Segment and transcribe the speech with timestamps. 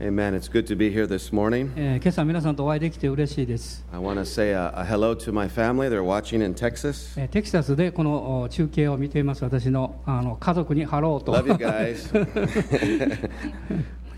[0.00, 0.34] Amen.
[0.34, 1.70] It's good to be here this morning.
[1.74, 5.88] えー今朝皆さんとお会いできて嬉しいです、 I want to say a, a hello to my family.
[5.88, 7.18] They're watching in Texas.
[7.18, 12.12] えーテキサスでこのお中継を見ています私のあの家族にハローと Love you guys.
[12.12, 12.22] 向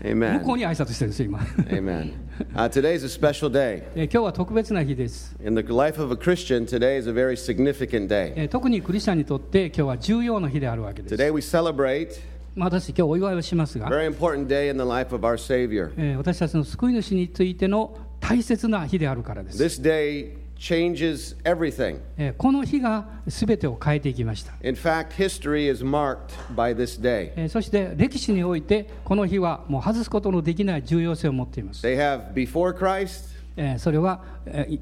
[0.45, 0.55] こう Amen.
[0.57, 1.39] に挨拶してるんです今、
[1.69, 2.13] Amen.
[2.55, 3.83] Uh, today's a special day.
[3.95, 8.33] えー今日は特別な日です、 In the life of a Christian, today is a very significant day.
[8.35, 12.19] えー特にクリスチャンにとって今日は重要な日であるわけです、 Today we celebrate
[12.54, 13.86] まあ、私今日お祝いをしますが
[16.16, 19.58] 私たちの救い主についての大切な日であるからです。
[22.38, 24.52] この日がすべてを変えていきました。
[27.48, 31.84] そして歴史において、この日はもう外すことのできない重要性を持っています。
[31.86, 31.96] They
[33.78, 34.22] それは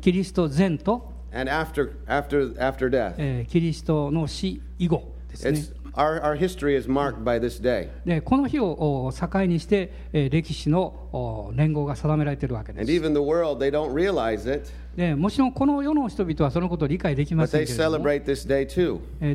[0.00, 1.50] キリスト前と and
[3.48, 5.81] キリストの死以後ですね。
[8.24, 9.92] この日を境にして
[10.30, 12.86] 歴史の年号が定められているわけです。
[14.96, 17.60] でもちろんこの世の人々はそのことを理解できません、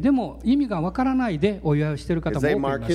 [0.01, 2.87] でも意味がわからないでお祝いをしている方も多くいます、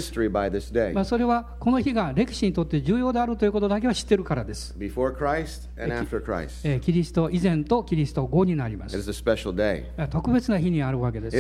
[1.01, 4.77] あ、それはこの日が歴史にとって重要であるということだけは知ってるからです。
[6.81, 8.97] キリスト以前とキリスト後になります。
[10.11, 11.37] 特別な日にあるわけです。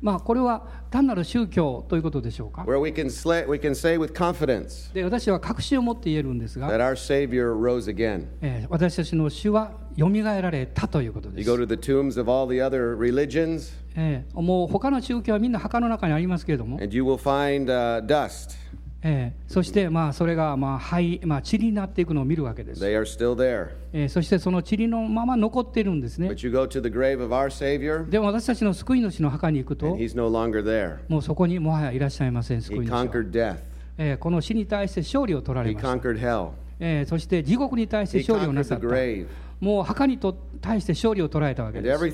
[0.00, 7.88] まあこれは単なる宗教ということでしょうか where we can, sla- we can say with confidence で私は確信を持って言えるんですが that our Savior rose
[7.92, 8.26] again.
[8.40, 11.56] えー私たちの主はよみがえられたということで You す go。
[11.56, 18.56] to the tombs of all the other religions, えーもう他の宗教はみんな墓の中にありますけれども、and you will find uh, dust.
[19.02, 22.84] えーそしてまあそれがまあ灰、まあ、塵になっていくのを見るわけです。
[22.84, 23.68] They are still there.
[23.92, 26.28] えーそしてその塵のまま残っているんですね。
[26.28, 30.98] But you go to the grave of our Savior, でも私たちの救い主の墓に行くと、He's no longer there.
[31.08, 33.04] もうそこにもはやいらっしゃいません、救 He い主は。
[33.06, 33.56] conquered death,
[33.98, 35.92] えーこの死に対して勝利を取られ He ました。
[35.94, 38.94] conquered hell, えーそして地獄に対して He 勝利をな conquered さ the った。
[38.96, 39.26] grave.
[39.60, 42.04] もう墓にと対して勝利を捉えたわけです。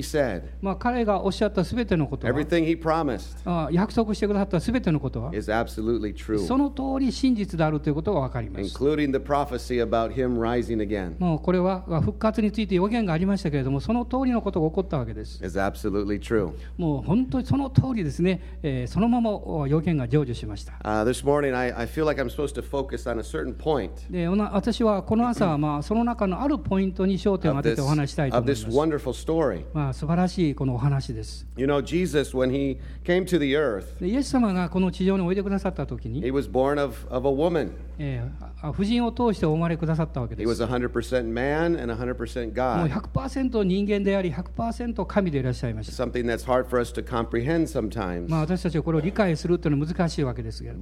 [0.00, 8.82] Said, まあ彼がおっしゃったすべてのことは、約束してくださったすべてのことは、その通り真実であるということが分かります。
[11.18, 15.40] もうこれは復活について予言がありましたけれども、その通りのことが起こったわけです。
[16.76, 19.30] もう本当にその通りですね、えー、そのまま
[19.68, 20.74] 予言が成就しました。
[24.52, 28.66] 私はこの朝、まあ、その中のあるポイントに焦点を当ててお話したいと思います。
[29.72, 31.46] まあ、素晴らしいこのお話です。
[31.56, 37.72] You know, Jesus, when He came to the earth, でイエス様がこの地上においでくださったときに、He was born of, of a woman.
[38.02, 40.48] えー、夫人を通してお生まれくださったわけです。
[41.34, 41.76] Man
[42.78, 45.92] もう100%人間であり、100%神でいらっしゃいました。
[48.30, 50.72] まあ私たちはこれを理解するといのは難しいわけですけ。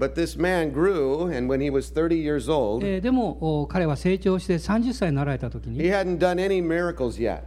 [2.85, 5.81] え、でも彼は成長して30歳になられたときに、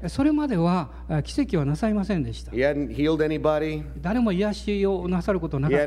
[0.09, 0.90] それまでは
[1.24, 2.52] 奇跡はなさいませんでした。
[4.02, 5.86] 誰も癒しをなさることなかった。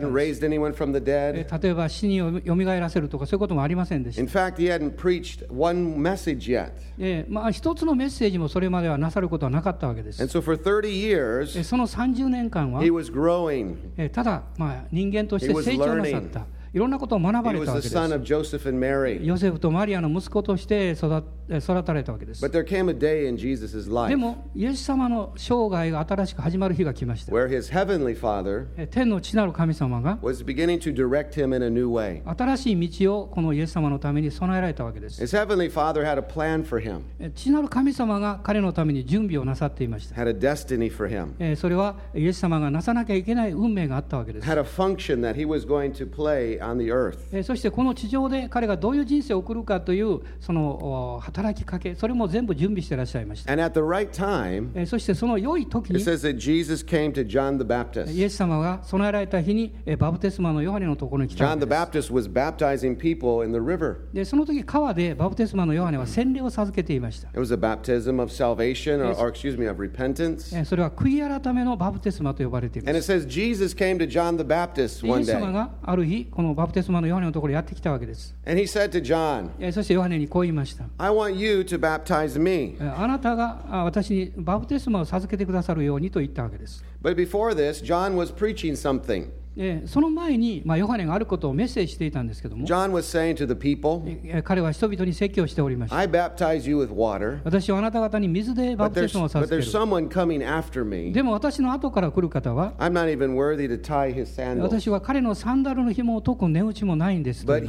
[1.58, 3.73] 例えば死によみがえらせるとか、そういうこともありませ。
[3.74, 4.28] ませんでした In。
[4.28, 6.72] fact, he hadn't preached one message yet.
[6.98, 10.20] えーまあ、一つのメッセージもそれまではなさることはなかったわけです。
[10.22, 13.76] And so for 30え years, ーその30年間は he、was growing.
[13.96, 16.30] えーただ、まあ、人間として He was 成長なさっ learning.
[16.74, 16.78] た。
[16.78, 17.94] いろんなことを学ばれたわけです。
[19.24, 22.40] ヨセフとマリアの息子として育え育たれたわけです。
[24.08, 27.32] でも、イエス様の生涯が新しく始まる日が来ました。
[28.90, 30.18] 天の地なる神様が.
[32.24, 35.22] 新しい道をこのイエス様のために備えられたわけです。
[37.34, 40.14] 地なる神様が彼のために準備をなさっていました。
[41.56, 44.46] それはイエス様がなさなきゃいけない運命があったわけです。
[46.64, 47.18] On the earth.
[47.32, 53.52] えーそしてこの地上で彼がどういう人生を送るかというそのお働きかけ、それも全部準備していらっしゃいました。
[53.52, 57.66] And at the right time, えーそしてその良い時 it に says that Jesus came to John the イ
[57.66, 58.24] Baptist.
[58.24, 61.70] エス様が備えられた日にえーバプテスマのヨハネのところに来たわ John け the。
[61.70, 63.96] Baptist was baptizing people in the river.
[64.12, 67.28] でその時川でバプテスマのヨハネは洗礼を授けていました。
[67.30, 70.56] It was a baptism of salvation, or, or excuse me, of repentance.
[70.56, 73.12] えーそれは悔い改めのバプテスマと呼ばれていま And す。
[73.12, 75.52] it says Jesus came to John the Baptist でイ one エス様 day.
[75.52, 78.34] がある日、このバプテスマのヨハネのところにやってきたわけです。
[78.46, 80.84] And he said to John, えーそしてヨハネにこう言いました。
[80.98, 82.76] I want you to baptize me.
[82.80, 86.84] えーあなたがあ私にバプテスマを授けてくださるようにと言ったわけです。
[87.02, 89.28] But before this, John was preaching something.
[89.86, 92.66] その前に、まあ、ヨハネがあることをメッセージしていたんですけども、
[94.42, 95.96] 彼は人々に説教しておりました。
[97.44, 99.70] 私はあなた方に水でバプテスマをさせてくれる。
[101.12, 102.80] でも私の後から来る方は、私
[104.90, 107.46] は彼のサンダルの紐を解く根打ちもないんです。
[107.46, 107.68] But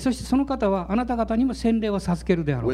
[0.00, 2.70] そしてその方はあなた方にも洗礼を授けるであろう。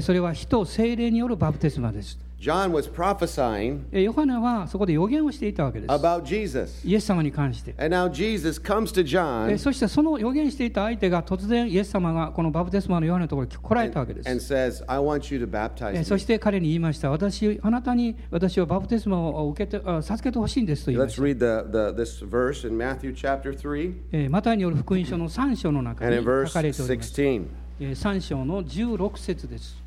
[0.00, 2.18] それは人、精霊によるバプテスマです。
[2.38, 5.90] John was prophesying えーヨハネはそこで予言をしていたわけです。
[5.90, 6.86] about Jesus.
[6.86, 7.74] イエス様に関して。
[7.78, 14.28] And now Jesus comes to え John ーそしてその予言していた相手が突然イエス様がこのバプテスマのヨハネのところに来られたわけです。
[14.28, 16.20] and says, I want you to えー baptize そ me.
[16.20, 17.10] して彼に言いました。
[17.10, 21.22] 私、あなたに私はバプテスマを受けてあ授けてほしいんですと言いま Let's した。
[21.22, 27.12] read the, the, this verse in Matthew chapter 3えーマタイによる福音書の3章の中 and に in 書 verse かれております。
[27.22, 27.44] 16.
[27.80, 29.85] えー3章の16節です。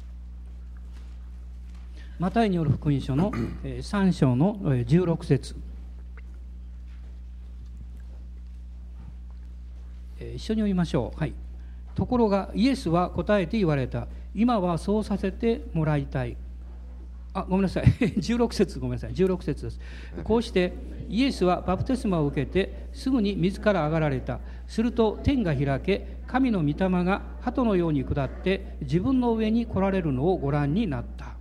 [2.20, 3.32] マタイによる福音書の
[3.64, 5.56] えー3章のえー16節
[10.20, 11.20] えー一緒に読みましょう。
[11.20, 11.34] はい。
[11.96, 14.08] ところがイエスは答えて言われた。
[14.36, 16.36] 今はそうさせてもらいたい。
[17.34, 17.84] あごめんなさい
[18.18, 19.80] 16節ごめんなさい16節です
[20.24, 20.74] こうして
[21.08, 31.36] イエスはバプテスマを受けてすぐに水から上がられたすると天が開け神の御霊が鳩のように下って自分の上に来られるのをご覧になった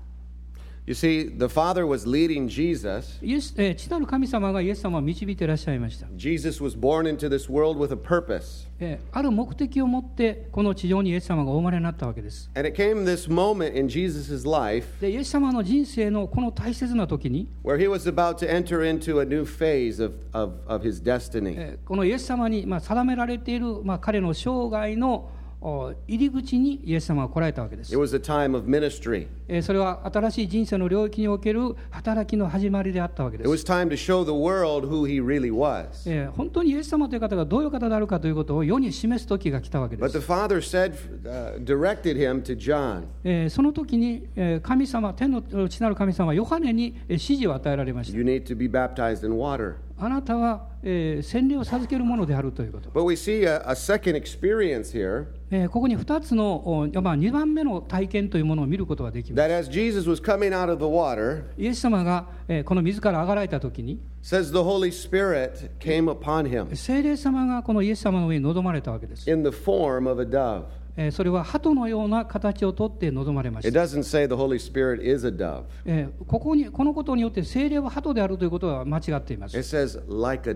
[0.88, 3.18] You see, the Father was leading Jesus.
[3.22, 8.66] イエス、えー父なる神様がイエス様を導いていらっしゃいました、Jesus was born into this world with a purpose.
[8.80, 18.48] えーある目的を持ってこの地上にイエス様がお生まれになったわけです And it came this moment in Jesus' life でイエス様の人生のこの大切な時に where he was about to
[18.48, 21.54] enter into a new phase of, of, of his destiny.
[21.58, 29.26] えーこのイエス様に、まあ、定められている、まあ、彼の生涯のお入り口にイエス様が来られたわけで It す、was a time of ministry.
[29.48, 35.50] えーそれは新しい人生の領域における働きの始まりであったわけで It す、was time to show the world who he really
[36.36, 40.92] 本当にイエス様という方がどういう方であるかということを世に示す時が来たわけで But す the Father said,
[41.24, 43.04] uh, directed him to John.
[43.24, 49.74] えーその時に、えー神様天の父なる神様はヨハネにえー指示を与えられました You need to be baptized in water.
[50.00, 52.90] あなたは、えー、洗礼を授けるものであるということ。
[55.50, 59.36] え、ここに2つの、まあ、2番目の体験というものを見ることができます。
[61.56, 64.52] イエス様が、え、この水から上がられたときに、says
[66.76, 69.28] 聖霊様がこのイエス様の上に臨まれたわけです。
[71.00, 73.88] えーそれは鳩のような形をとって臨まれました、
[76.26, 79.56] ここにこのことによって聖霊は鳩であるということは間違っています。
[79.56, 80.48] It says like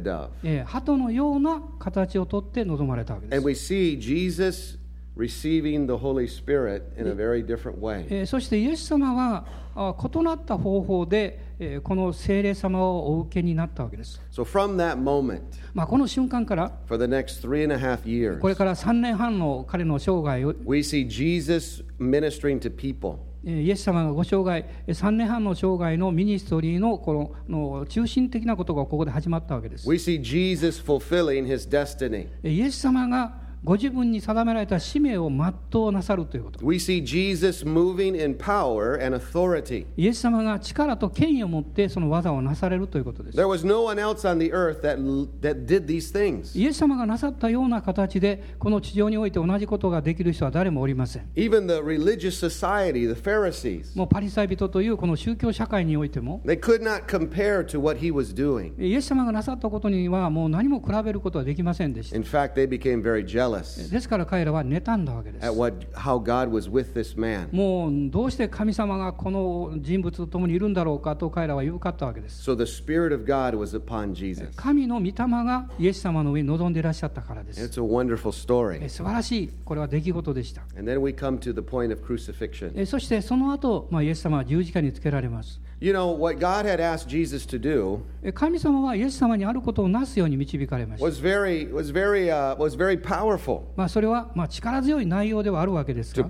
[0.64, 4.81] 鳩のような形をとって臨まれたわけで And す、we see Jesus
[5.16, 8.06] receiving the Holy Spirit in a very different way.
[8.08, 9.44] えーそしてイエス様は
[9.74, 15.42] あ異なった方法で、えーこの聖霊様をお受けになったわけです、So from that moment,
[15.74, 22.74] まあ、この瞬間から for the next three and a half years, これから3年半の彼の生涯を we see Jesus ministering to
[22.74, 23.18] people.
[23.44, 29.88] えーイエス様がご生涯、えー3年半の生涯のミニストリーのこのの中心的なことがここで始まったわけです。
[29.88, 32.28] We see Jesus fulfilling his destiny.
[32.42, 36.66] えーイエス様がご自分に定められた使命を全うなさるということ。
[36.66, 39.86] We see Jesus moving in power and authority.
[39.96, 43.38] イエス様が力と権威を持ってその技をなされるということです。
[43.38, 44.98] There was no one else on the earth that,
[45.40, 46.58] that did these things.
[46.58, 51.30] イエス様がなさったような形でこの地上において同じことができる人は誰もおりません。
[51.36, 58.72] Even the religious society, the Pharisees, もうパリサイ人というこの宗教社会においても they could not compare to what he was doing.
[58.82, 62.16] イエス様がなさったことにはもう何も比べることはできませんでした。
[62.16, 65.54] In fact, they became very jealous ですから彼らは妬んだわけです at。
[65.54, 67.48] what, how God was with this man.
[67.52, 72.48] もうどうして神様がこの人物と共にいるんだろうかと彼らは言うかったわけです。
[72.48, 74.50] So the Spirit of God was upon Jesus.
[74.56, 77.60] 神の御霊がイエス様の上に臨んでいらっしゃったからです。
[77.60, 78.88] It's a wonderful え story.
[78.88, 80.62] 素晴らしい、これは出来事でした。
[80.78, 82.72] And then we come to the point of crucifixion.
[82.74, 85.60] えそしてその後、まあイエス様は十字架につけられます。
[85.82, 91.04] You know, what God had asked Jesus to do え神様はイエス様にあることをなすように導かれました。
[91.04, 93.41] was very, was very, uh, was very powerful
[93.76, 96.22] まあそれはまあ力強い内容ではあるわけですが。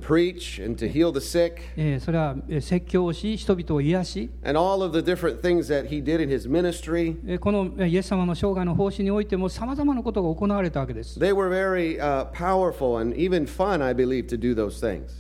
[1.76, 4.30] えそれは説教をし、人々を癒し。
[7.40, 11.18] このイエス様の生涯の奉仕においても、さまざまなことが行われたわけです。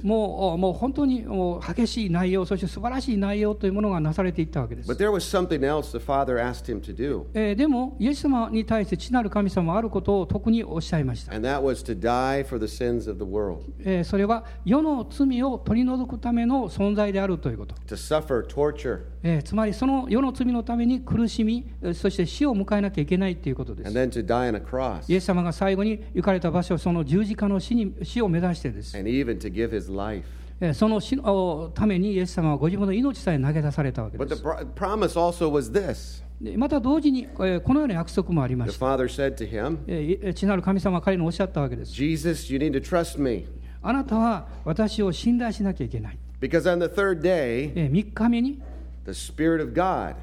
[0.02, 1.24] もう本当に
[1.66, 4.88] 激しい内容、そして素晴らしい内容というものがなされていったわけです。
[7.56, 11.34] でも、イエス様に対して、父なる神様はあることを特におっしゃいました。
[11.84, 17.74] To die for the sins of the world, えーそれは世の罪を取り除くための存在であるということ。
[17.86, 23.98] to suffer torture, えーつまりその世の罪のために苦しみ、えーそして死を迎えなきゃいけないということで and す。
[23.98, 28.96] then to die on a cross, イエス様が最後に行かれた場所、その十字架の死に死を目指してです。
[28.96, 30.24] and even to give his life.
[30.60, 34.42] えーその死のためにイエス様はご自分の命さえ投げ出されたわけで But the
[34.76, 38.84] promise also was this でまた同時に、えーこのような約束もありました。
[38.96, 41.92] Him, 父なる神様は彼におっしゃったわけです。
[41.92, 43.46] Jesus, you need to trust me,
[43.80, 46.18] あなたは私を信頼しなきゃいけない。
[46.40, 48.60] because on the third day, えー3日目に
[49.06, 50.16] the Spirit of God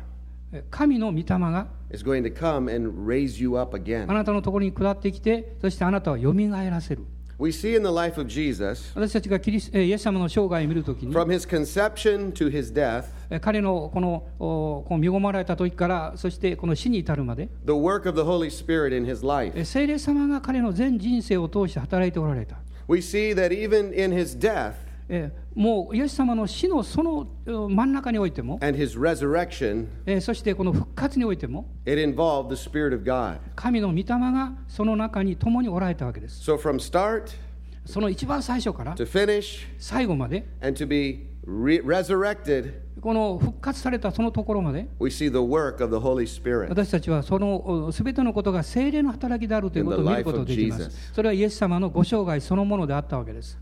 [0.51, 4.05] えー神の御霊が is going to come and raise you up あ again.
[4.05, 7.05] なたのところに下ってきて、そしてあなたをよみがえらせる。
[7.39, 18.17] We see in the life of Jesus, 私たちがキリスえーイエス様の生涯を見るときに、from his conception to his death, えー彼のこのおこの身ごもられた時から、そしてこの死に至るまで、the work of
[18.17, 19.57] the Holy Spirit in his え life.
[19.57, 22.57] ー聖霊様が彼の全人生を通して働いておられた。
[22.89, 24.88] We see that even in his death えー
[25.55, 31.67] もうイエス様の死のその真ん中においても、そしてこの復活においても、
[33.55, 36.49] 神の御霊がその中に共におられたわけです。
[36.49, 36.57] So、
[37.85, 40.77] その一番最初から、to finish, 最後まで、and
[43.01, 44.87] この復活されたそのところまで.
[46.69, 51.11] 私たちはそのすべてのことが精霊の働きであるということを見ることができます。
[51.13, 53.57] それはイエス様のご生涯そのものであったわけです。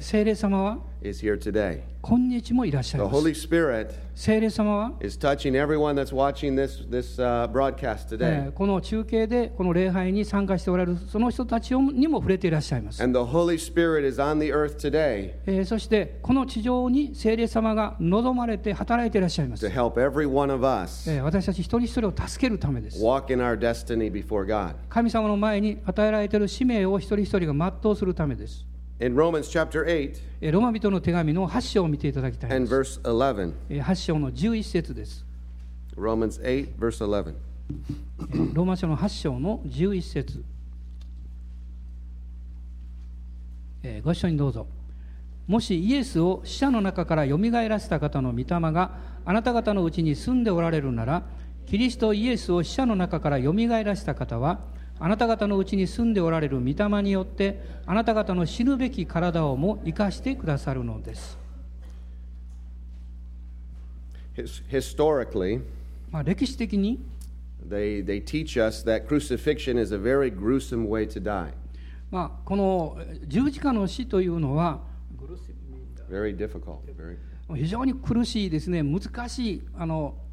[0.00, 1.80] 精霊様は is here today.
[2.02, 3.30] 今日もいらっしゃい The いま Holy。
[3.34, 8.48] Spirit 精霊様は、is touching everyone that's watching this, this uh, broadcast え today.
[8.48, 13.02] ーこの中継でこの礼拝に参加しておられるその人たちにも触れていらっしゃいます。
[13.02, 19.66] And the Holy Spirit is on the earth today えーそしてこの地上に精霊様が望まれて働いていらっしゃいます。
[19.66, 23.02] to help every one of us えー私たち一人一人を助けるためです。
[23.02, 24.74] walk in our destiny before God.
[24.88, 28.66] 神様の前に与えられている使命を一人一人が全うするためです。
[29.00, 32.72] In Romans chapter 8えーローマ人の手紙の8章を見ていただきたいです。
[32.72, 35.24] verse 11, えー8章の11節です。
[35.96, 37.34] Romans 8, verse 11.
[38.32, 40.44] えーローマ書の8章の11節
[43.82, 44.66] えーご一緒にどうぞ。
[45.46, 51.22] もしイエスを死者の中からよみがえらせた方の御霊があなた方のうちに住んでおられるなら、
[51.66, 54.60] キリストイエスを死者の中からよみがえらせた方は、
[55.02, 61.38] あなた方のうちに住んでおられる御霊によって、あなた方の死ぬべき体をも生かしてくださるのです。
[64.36, 65.62] His, historically,
[66.10, 67.00] まあ、歴史的に、
[67.66, 71.52] they, they teach us that crucifixion is a very gruesome way to die,
[72.10, 74.80] まあ、このえー十字架の死というのは、
[76.10, 76.80] very difficult.
[76.94, 77.16] Very,
[77.56, 80.29] 非常に苦しいですね、難しいあのえー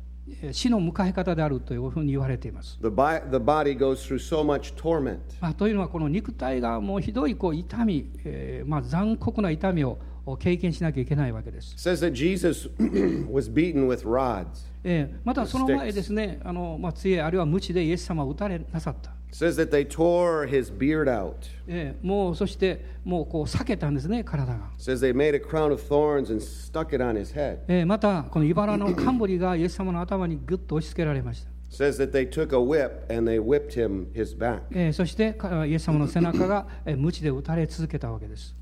[0.52, 2.78] 死の迎え方であるというふうに言われています。
[2.82, 5.18] the, bi- the body goes through so much torment.
[5.40, 9.98] まあ、というのは、この肉体がもうひどいこう痛み、えーまあ、残酷な痛みを
[10.40, 11.74] 経験しなきゃいけないわけです。
[11.74, 12.70] It says that Jesus
[13.32, 14.46] was beaten with rods.
[14.84, 19.17] えーまたその前ですね、あのまあ、杖あるいは鞭でイエス様を打たれなさった。
[19.32, 21.36] Says that they tore his beard out.
[21.68, 24.70] えーもうそしてもうこう避けたんですね、体が。
[24.78, 27.60] Says they made a crown of thorns and stuck it on his head.
[27.68, 31.50] えーまた、この茨の冠がイエス様の頭にぐっと押し付けられました。
[31.70, 34.62] Says that they took a whip and they whipped him his back.
[34.72, 38.56] えーそしてかイエス様の背中がえー鞭で打たれ続けたわけです。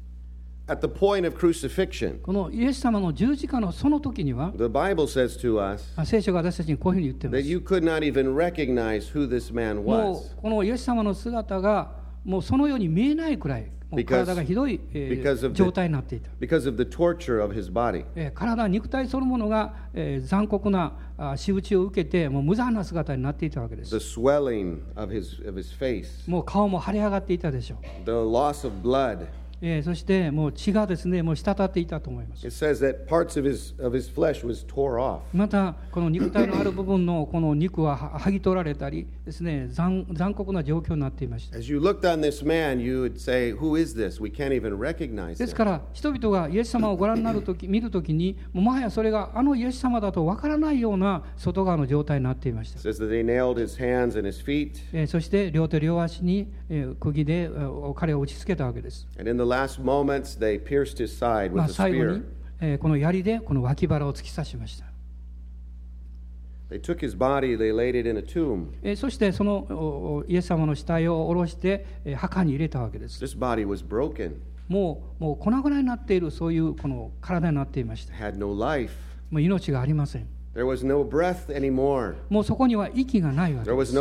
[0.67, 7.47] At the point of crucifixion, このイエス様の十字架のその時には、the Bible says to us あ聖書が私たちにこういうふうに言っていま that す。
[7.47, 11.91] you could not even recognize who this man も was うこのイエス様の姿が
[12.23, 16.31] もうそのように見えないくらい、もう Because- 体がひどい、えー because of the- 状態になっていた。
[16.41, 18.03] because of the torture of his body.
[18.15, 23.91] えー体、肉体そのものが、えー残酷なあ仕打ちを受けて、もう無残な姿になっていたわけです。
[23.99, 27.77] The swelling of his, of his face, もう顔も腫れ上がっていたでしょう。
[28.03, 29.27] the loss of blood.
[29.61, 32.45] えーそしてもう血がですね、もう滴っていたと思います。
[32.45, 35.19] It says that parts of his, of his flesh was tore off.
[35.33, 41.57] また、この肉体のある部分のこの肉はは剥ぎ取られたりですね、残残酷な状況になっていました。
[41.57, 44.21] As you looked on this man, you would say, Who is this?
[44.21, 52.89] We can't even recognize です.から、人々がイエス様をご覧になるとき、見るときに、もはやそれがあのイエス様だとわからないような外側の状態になっていました It。
[52.89, 54.71] says that they nailed his hands and his feet.
[54.93, 59.07] えーそして両手両足に、えー釘でえー彼を打ちつけたわけです。
[59.19, 59.43] And in the
[59.81, 60.37] moments,
[61.67, 62.23] 最後に、
[62.79, 64.85] この槍でこの脇腹を突き刺しました。
[68.95, 71.85] そしてそのイエス様の死体を下ろして
[72.15, 73.23] 墓に入れたわけです。
[74.67, 78.13] もう,もう粉々になっているそういうこの体になっていました。
[79.29, 80.27] もう命がありません。
[80.55, 83.93] もうそこには息がないわけです。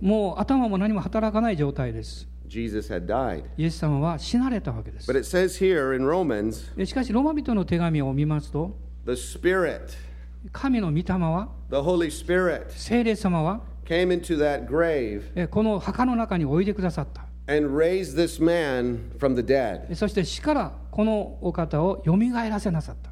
[0.00, 2.28] もう頭も何も働かない状態です。
[2.50, 3.44] Jesus had died.
[3.56, 8.76] イエス様は死なれたわけです But it says here in Romans, えしかしローマ人の手紙を見ますと
[9.06, 9.82] the Spirit,
[10.52, 19.36] 神の御霊は the Holy Spirit, 聖霊様は came into that grave えこの墓の中においでくださった and raised this man from
[19.36, 19.86] the dead.
[19.88, 23.10] えそして死からこのお方をよみがえらせなさった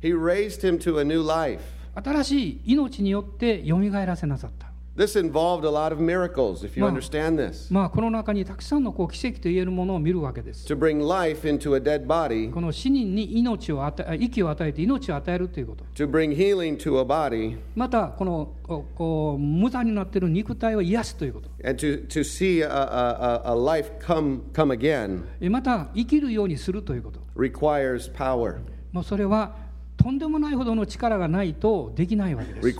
[0.00, 1.60] He raised him to a new life.
[1.94, 4.67] 新しい命によってよみがえらせなさった。
[4.98, 7.72] This involved a lot of miracles, if you understand this.
[7.72, 10.66] まあ、この中にたくさんのこう奇跡と言えるものを見るわけです。
[10.66, 15.84] To bring life into a dead body, この死人に命を与え、息を与えて命を与えるということ。
[15.94, 21.48] to bring healing to a body, また、このこう無駄になっている肉体を癒すということ。
[21.62, 27.20] and to, to see a, a, a, life come, come again えまた、生きるようにするということ。
[27.36, 28.56] requires power,
[28.90, 29.67] もうそれは
[29.98, 32.72] とんでもないほどの力がないとできないわけです。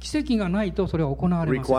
[0.00, 1.76] 奇跡がないとそれを行われません。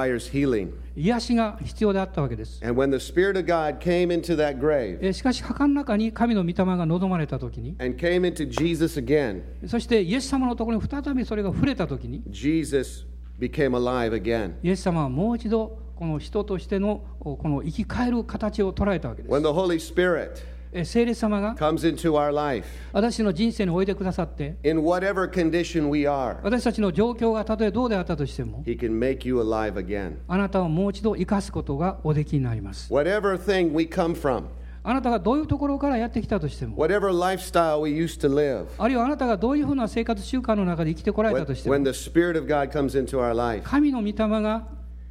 [0.95, 2.61] 癒しが必要であったわけです。
[2.61, 12.31] Grave, しかし、墓の中に神の御霊が望まれたときに、again, そして、イエス様のところに再びそれが触れたときに、イ
[14.69, 19.33] エス様はもう一度、この人としての,この生き返る形を捉えたわけです。
[19.33, 20.33] When the Holy Spirit
[20.85, 21.53] 聖霊様が
[22.93, 24.55] 私の人生においでくださって
[26.43, 28.63] 私たちの状況がたとえどうであったとしても
[30.27, 32.91] あなたをもう一度生かすことがおできになります。
[34.83, 36.75] あなたがどういうところからやってきたとしても
[38.79, 41.75] あるいはあなたがどういうふうな生活習慣の中で生きてこられたとしても
[43.63, 44.63] 神の御霊が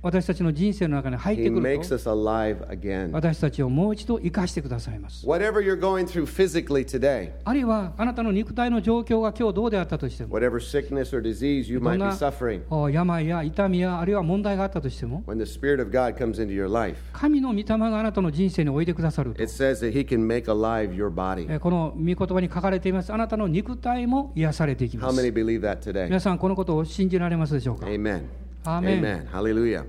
[0.03, 5.27] 私たちの人生の中に入ってくると.私たちをもう一度生かしてくださいます。
[5.27, 12.13] Whatever you're going through physically today, あるいはあなたの肉体の状況が今日どうであったとしても、whatever sickness or disease you ど might ん be な
[12.13, 19.93] suffering, お病や痛みやあるいは問題があったとしても when the Spirit of God comes into your life, 神の御霊があなたの人生においでくださると it says that
[19.93, 21.47] He can make alive your body.
[21.53, 26.05] えーこの御言葉に書かれていますあなたの肉体も癒されていきま How す many believe that today?
[26.07, 28.23] 皆さんこのことを信じられますでしょうか Amen.
[28.65, 28.99] Amen.
[28.99, 29.27] Amen.
[29.33, 29.87] Hallelujah.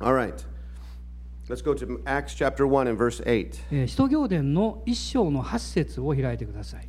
[0.00, 0.44] All right.
[1.48, 3.60] Let's go to Acts chapter 1 and verse 8.
[3.72, 6.88] えー使徒行伝の一章の八節を開いてください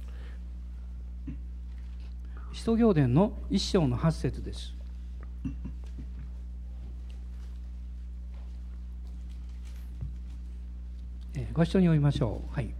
[2.54, 4.76] 使徒行伝の一章の八節です
[11.36, 12.54] えーご一緒に読みましょう。
[12.54, 12.74] はい。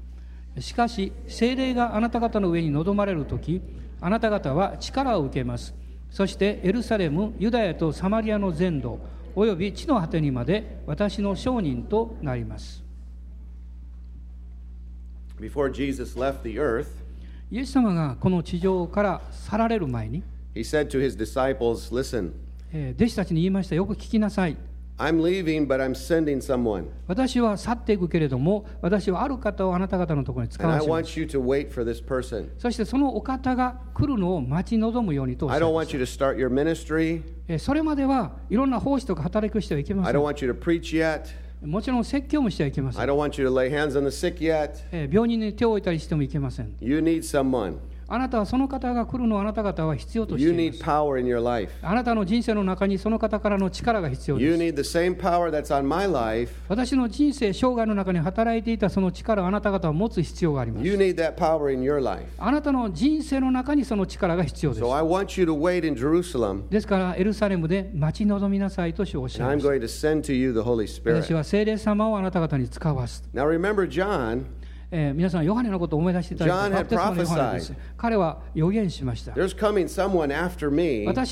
[0.60, 3.62] しかし、聖霊があなた方の上に臨まれるとき、
[4.02, 5.74] あなた方は力を受けます。
[6.12, 9.00] そして、エルサレム、ユダヤとサマリアの全土、
[9.34, 12.84] および地の果てにまで私の証人となります。
[15.40, 16.88] Before Jesus left the earth,
[17.50, 20.22] イエス様がこの地上から去られる前に、
[20.54, 22.32] he said to his disciples, Listen,
[22.74, 23.76] えー弟子たちに言いました。
[23.76, 24.58] よく聞きなさい。
[25.01, 26.87] I'm leaving, but I'm sending someone.
[27.07, 31.21] 私は去っていくけれども、私はある方をあなた方のところに使 And わ I します。
[31.21, 32.49] want you to wait for this person.
[32.59, 37.23] そしてそのお方が来るのを待ち望むようにとおっし I ゃい don't ま want した you to start your ministry.
[37.49, 40.25] えーそれまではいろんな奉仕とか働くしてはいけま I せ don't ん。
[40.25, 41.25] want you to preach yet.
[41.63, 43.11] もちろん説教もしてはいけませ I ん。
[43.11, 44.71] don't want you to lay hands on the sick yet.
[44.93, 46.75] えー病人に手を置いたりしてもいけません。
[46.81, 47.77] You need someone.
[48.14, 50.44] あなたはその方が来るのをあなた方は必要とす。
[51.82, 54.84] あなたの人生の中にその方からの力が必要です。
[56.68, 60.90] 私の人生、生涯の中に働いていたその力をあなた方は持つ必要があります。
[62.38, 64.84] あなたの人生の中にその力が必要です。
[66.70, 69.66] ですから、エルサレムで待ち望みなさいとおっしゃいます。
[69.66, 73.24] 私は聖霊様をあなた方に使わす。
[73.34, 74.44] Now remember John
[74.92, 79.32] え、皆さん、ヨハネのことを思い出していただいて、バプテスヨハネです彼は予言しました。
[79.32, 79.56] 私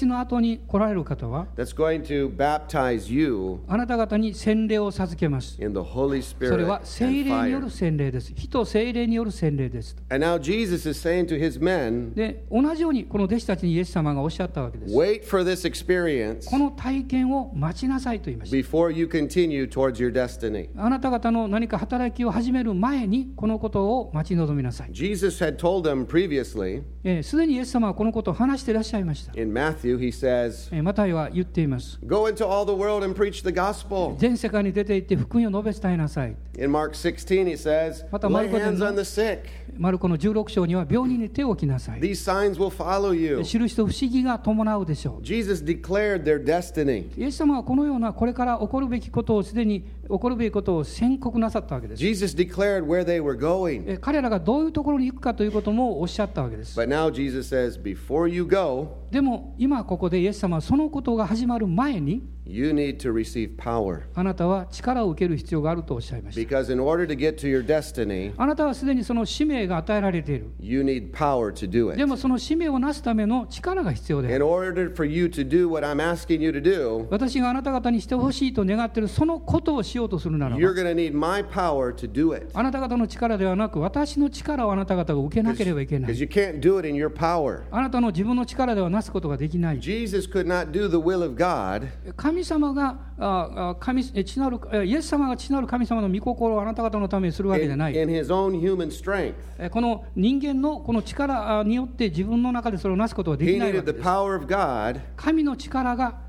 [0.05, 5.57] の後に来られる方は、going to baptize あなた方に洗礼を授けます。
[5.57, 8.33] それは聖霊による洗礼です。
[8.33, 9.97] 人聖霊による洗礼です。
[10.09, 14.95] And now Jesus is saying to his men, で同じように、この弟子たちにイエス様がおっしゃったわけです。
[14.95, 18.55] Wait for this experience この体験を待ちなさいと言いました。
[18.55, 20.69] Before you continue towards your destiny.
[20.77, 24.89] あなた方の何か働きを始める前に、ことを待ち望みなさい。
[24.91, 29.31] Jesus had told them previously えーすでにイエス様はこのことを話していらっしゃいました。
[29.41, 31.97] in Matthew, he says, えーマタイは言っています。
[32.05, 34.15] Go into all the world and preach the gospel.
[34.17, 36.35] 全世界に出て行って福音を述べ伝えなさい。
[36.59, 38.87] In Mark 16, he says, Mata Lay Marko hands din, no?
[38.87, 39.39] on the sick.
[39.77, 42.01] マルコの16章には病人に手を置きなさい。
[42.01, 43.41] These signs will follow you.
[43.43, 45.23] 印と不思議が伴うでしょう。
[45.23, 47.17] Jesus declared their destiny.
[47.17, 51.99] イエス様はこのようなこれから起こるべきことをすでに起こるべきことを宣告なさったわけです。
[51.99, 53.83] Jesus declared where they were going.
[53.85, 56.79] え彼らがどういうところに行くかということもおっしゃったわけです。
[56.79, 64.01] But now Jesus says, before you go, でも今ここでイエス様はそのことが始まる前に you need to receive power.
[64.15, 66.41] あなたは力を受ける必要があるとおっしゃいました。
[66.41, 70.49] Because in order to get to your destiny, あなたはすでにその使命が与えられている。
[70.59, 72.07] you need power to do で it.
[72.07, 74.45] もその使命をなすための力が必要であ In る。
[74.45, 81.13] order for you to do what I'm asking you to do, 私があなた方にしてほしいと願っているそのことをしようとするなら you're ば、going to need
[81.15, 82.47] my power to do it.
[82.53, 86.19] あなた方の力ではなく、私の力をあなた方が受けなければいけない Because。
[86.21, 87.61] you can't do it in your power.
[87.71, 89.79] あなたの自分の力ではなすことができない。
[89.79, 94.03] Jesus could not do the will of God 神様が、ああ神
[94.37, 97.93] なるえイエス様が地なる神様の御心をあなた方のためにするわけじゃない。
[98.01, 99.33] in his own human strength.
[99.57, 104.07] えこの人間のこの力あによって自分の中でそれをなすことはで He きないわ needed け the です。
[104.07, 106.28] power of God 神の力が、えー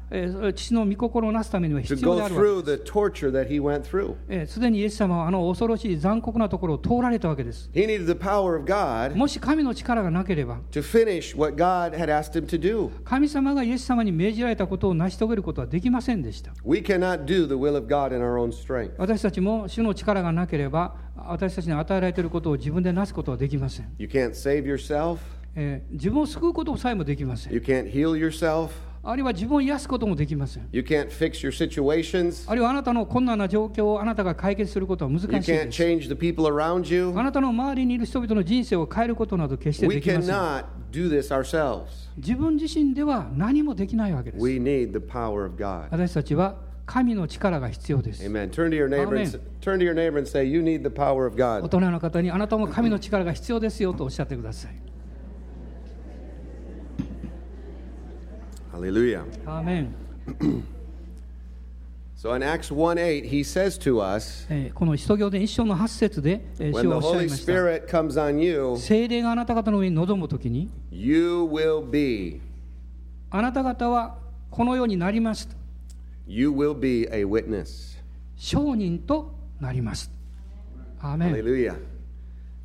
[0.54, 4.54] 父の御心をなすためには必要であるわけです。
[4.54, 7.70] すでにイエス様はあの恐ろしい残酷なところを通られたわけです。
[9.14, 10.58] もし神の力がなければ.
[13.04, 16.52] 神様がイエス様に命じられたことを成し遂げることはできませんでした。
[18.98, 23.86] 私たちも主の力がなければ、私たちに与えられていることを自分でなすことはできません。
[25.54, 27.52] えー自分を救うことさえもできません。
[29.02, 29.10] You can't.
[29.10, 30.68] あるいは自分を癒すこともできません。
[30.72, 32.50] You can't fix your situations.
[32.50, 35.82] あるいはあなたの困難な状況をあなたが解決することは難 You しい can't です。
[35.82, 37.12] change the people around you.
[37.18, 40.34] あなたの周りにいる人々の人生を変えることなど決して We できません。
[40.34, 41.84] cannot do this ourselves.
[42.16, 44.44] 自分自身では何もできないわけです。
[44.44, 45.88] We need the power of God.
[45.90, 48.22] 私たちは神の力が必要です。
[48.24, 48.50] Amen.
[48.50, 50.88] Turn to your neighbor and, s- turn to your neighbor and say, "You need the
[50.88, 54.72] power of 大 God." 人の方にあなたも神の力が必要ですよとおっしゃってください。
[58.80, 59.24] Hallelujah.
[59.44, 59.94] アーメン。
[62.16, 67.52] So in Acts 1:8, he says to us, えーこの使徒行伝一章の八節で、えー "When 主は the おっしゃい Holy ました。
[67.52, 72.40] Spirit comes on you, 聖霊があなた方の上に臨むときに、you will be
[73.30, 74.16] あなた方は
[74.50, 75.56] このようになりますと。
[76.26, 77.98] you will be a witness."
[78.36, 80.10] 証人となります。
[81.00, 81.34] アーメン。
[81.34, 81.76] Hallelujah.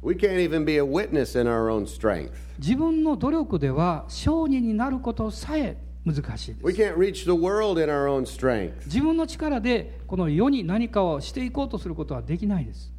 [0.02, 2.32] We can't even be a witness in our own strength.
[2.60, 6.82] 自分の努力では証人になることさえ難しいで We す。
[6.82, 8.86] can't reach the world in our own strength.
[8.86, 12.92] 自分の力でこの世に何かをしていこうとすることはできないです。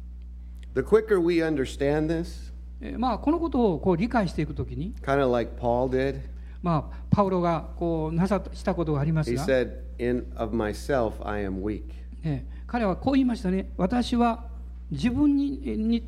[0.75, 6.19] The quicker we understand this, えーまあこのことをこう理解していくときに、kind of like Paul did,
[6.61, 11.83] まあパウロがこうなさしたことがあります he が、said, "In of myself I am weak."
[12.23, 13.69] えー彼はこう言いましたね。
[13.77, 14.43] 私は
[14.91, 15.51] 自分に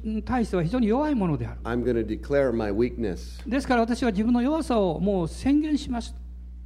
[0.04, 1.60] に対しては非常に弱いものである。
[1.64, 6.14] I'm going to declare my weakness ですから私は自分の弱さをもう宣言します。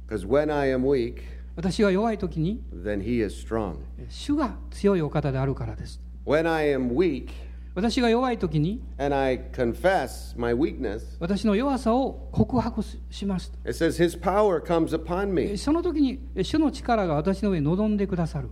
[0.06, 1.22] Because when I am weak,
[1.56, 3.76] 私が弱い時に then he is strong.
[4.08, 6.00] 主が強いお方であるからです。
[6.26, 7.28] When I am weak
[7.74, 13.58] 私が弱い時に and I confess my weakness, 私の弱さを告白ししますと。
[13.68, 15.58] it says his power comes upon え me.
[15.58, 18.50] その時にえ主の力が私の上に臨んでくださる。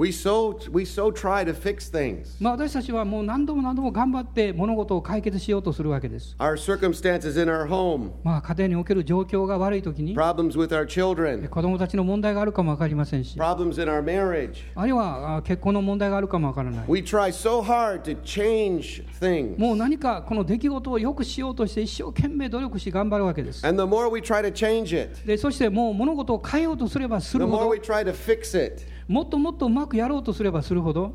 [0.00, 2.34] We so we so try to fix things.
[2.40, 6.34] まあ、私たちはもう何度も何度も頑張って物事を解決しようとするわけです。
[6.38, 14.62] Our circumstances in our home, まあ、家庭における状況が悪い時に problems with our え children, 子供たちの問題があるかも分かりませんし、problems in our marriage.
[14.74, 16.84] あるいはあ結婚の問題があるかも分からない。
[16.88, 19.60] We try so hard to change things.
[19.60, 23.66] もう何かこの出来事を良くしようとして一生懸命努力し頑張るわけです。
[23.66, 28.14] And the more we try to change it, でそしてもう物事を変えようとすればす the るほ more ど we try to
[28.14, 31.14] fix it, もっともっとうまくやろうとすればするほど、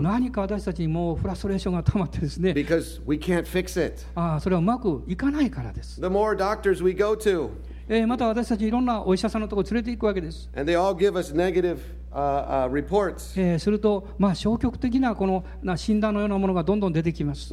[0.00, 2.52] 何か私たちにもうフラストレーションがたまってですね、
[4.14, 6.00] ああそれはうまくいかないからです。
[7.88, 10.48] ええまた私たちいろんなお医者さんのところ連れて行くわけです。
[10.54, 10.70] And
[13.36, 17.48] えすると、まあ、消極的な,このな診断のようなものがどんどん出てきます。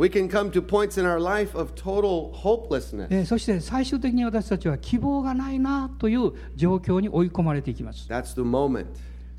[3.25, 8.07] そして最終的に私たちは希望がないなという状況に追い込まれていきます。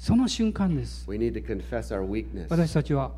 [0.01, 1.07] その瞬間です。
[2.49, 3.13] 私たちは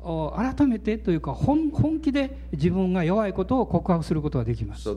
[0.00, 4.84] 改めてというか本,気で自分が弱いことを告白することができます。
[4.84, 4.96] そ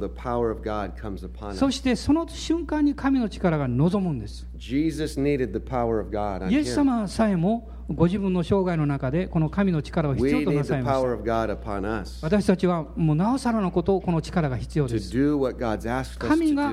[1.71, 4.47] してその瞬間に神の力が望むんです。
[4.59, 4.91] イエ
[6.63, 10.93] ス様さえもご自分の生涯の中でこの神の力を必要となさいま
[12.05, 12.23] す。
[12.23, 15.11] 私たちはもうなおさらのことをこの力が必要です。
[16.19, 16.71] 神が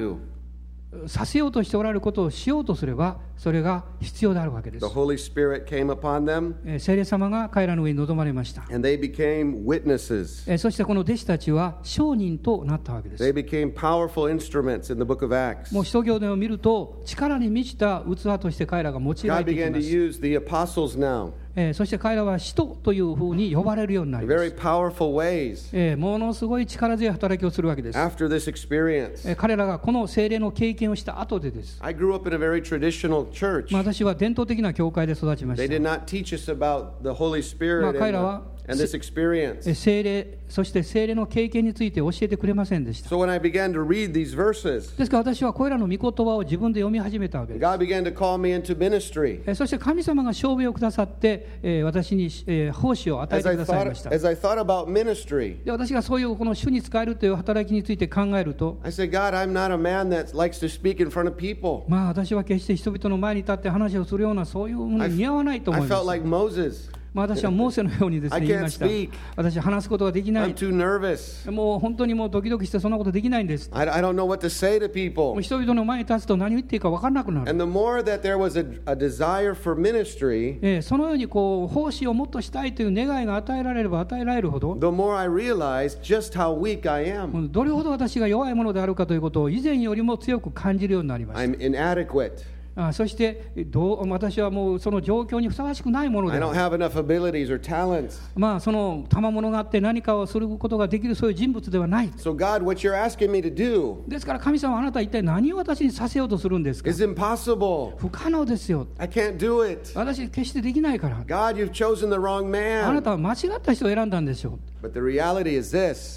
[1.06, 4.92] させようとしておられることをしようとすればそれが必要であるわけです The。
[4.92, 8.62] Holy Spirit came upon them えー聖霊様が彼らの上に臨まれました。
[8.74, 10.50] and they became witnesses.
[10.50, 13.24] えーそしてこの弟子たちは証人となったわけで They す。
[13.30, 15.74] became powerful instruments in the book of Acts.
[15.74, 19.88] もう使徒行伝を見ると力に満ちた器として彼らが用いら God れていき began ま to す。
[20.20, 21.32] use the apostles now.
[21.74, 25.96] そして彼らは使徒というふうに呼ばれるようになります。
[25.96, 27.98] ものすごい力強い働きをするわけです。
[29.36, 31.78] 彼らがこの精霊の経験をした後でです。
[33.74, 35.62] 私は伝統的な教会で育ちました。
[37.82, 38.42] ま、彼らは
[39.74, 43.08] 精霊そして精霊の経験について教えてくれませんでした。
[44.96, 47.60] ですから私はこれらの御言葉を自分で読み始めたわけです。
[49.54, 52.30] そして神様が証明をくださって私に
[52.72, 54.10] 奉仕を与えてくださいました。
[55.64, 58.78] で私がそういうこの主に使えるという働きについて考えると、
[61.88, 66.97] まあ私は決して人々の前に立って話をするようなそういうものに似合わないと思います。
[67.20, 68.86] 私はモーセのようにですね言いました。
[69.36, 70.54] 私は話すことができない。
[71.50, 73.70] もう本当にもうドキドキしてそんなことできないんです。
[73.72, 75.42] I, I don't know what to say to もう people.
[75.42, 77.50] 人々の前に立つと何を言っていいか分からなくなる。
[77.50, 86.38] And the more that there was a, a desire for ministry, えーそのようにこう奉仕をもっとしたいという願いが与えられれば与えられるほど、the more I realized just
[86.38, 87.28] how weak I am.
[87.28, 91.42] もうどれほど私が弱いものであるかということを以前よりも強く感じるようになりました。
[91.42, 92.57] I'm inadequate.
[92.92, 96.40] そしてどう私はもうその状況にふさわしくないものです。
[98.36, 102.10] まあそのたまものがあって何かをすることができるそういう人物ではない。
[104.06, 106.90] ですから神様あなた一体何を私にさせようとするんですか？
[107.98, 108.86] 不可能ですよ。
[109.96, 111.16] 私決してできないから。
[112.84, 114.88] あなたは間違った人を選んだんでしょう。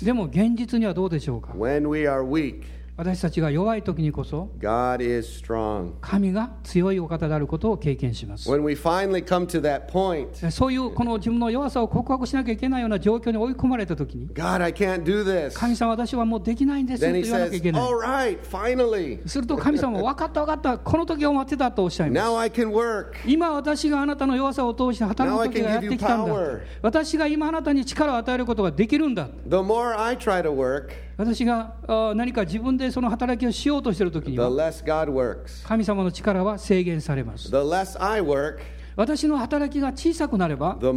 [0.06, 1.54] でも現実にはどうでしょうか？
[3.02, 5.94] 私たちが弱い時にこそ God is strong.
[6.02, 15.54] 神が強いお方であることを経験します When we finally come to that point, そういうこの自分の弱さを告白しなきゃいけないような状況に追い込まれた時に God, I can't do this.
[15.58, 19.28] 神様私はもうできないんですと言わなきゃいけない All right, finally.
[19.28, 23.14] すると神様も分かった分かったこの時を待ってたとおっしゃいます Now I can work.
[23.26, 26.34] 今私があなたの弱さを通して働く時がやってきたんだ.
[26.84, 30.90] 私が今あなたに力を与えることができるんだ The more I try to work,
[31.22, 35.64] 私があ何か自分でその働きをしようとしている時に the は less God works.
[35.68, 37.58] 神様の力は制限されます The
[38.96, 40.88] 私の働きが小さくなれば the.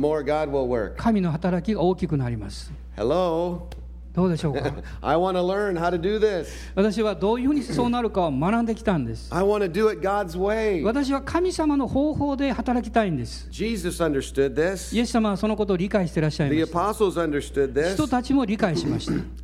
[0.96, 3.68] 神の働きが大きくなります Hello?
[4.14, 4.72] どうでしょうか？
[5.02, 6.46] I want to learn how to do this.
[6.74, 10.82] 私はどういうふうにそうなるかを学んできたんです I want to do it God's way.
[10.82, 14.96] 私は神様の方法で働きたいんです Jesus understood this.
[14.96, 17.92] イエス様はそのことを理解していらっしゃい The ます apostles understood this.
[17.94, 19.43] 人たちも理解しました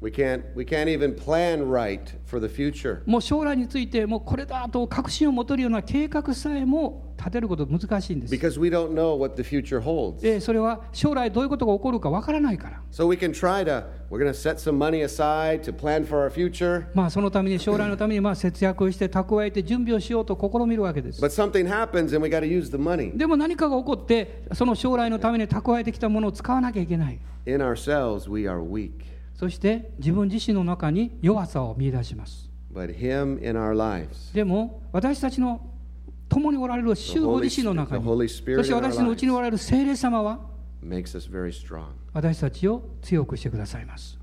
[0.00, 3.00] We can't we can't even plan right for the future.
[3.06, 10.20] もう将来についてもうこれだと確信を持てるような計画さえも立てること難しいんです Because we don't know what the future holds.
[10.20, 16.04] でそれは将来どういうことが起こるかわからないから So we can try to we're going to set some money aside to plan
[16.04, 16.84] for our future.
[16.92, 23.16] まあそのために将来のためにまあ節約をして蓄えて準備をしようと試みるわけです But something happens and we got to use the money.
[23.16, 29.13] でも何かが起こってその将来のために蓄えてきたものを使わなきゃいけない In ourselves we are weak.
[29.44, 32.50] そして自分自身の中に弱さを見出します。
[34.32, 35.60] でも私たちの
[36.30, 40.40] 共におられる主ご自身の中にそして私のうちにおられる聖霊様は.
[42.14, 44.18] 私たちを強くしてくださいます、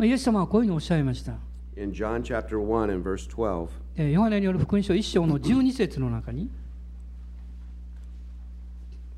[0.00, 1.34] イエス様はこういうふうにおっしゃいました。
[1.76, 3.68] In John chapter 1 and verse 12.
[3.96, 6.50] えーヨハネによる福音書1章の12節の中に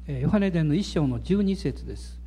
[0.06, 2.18] えーヨハネ伝の1章の12節です。
[2.20, 2.25] えー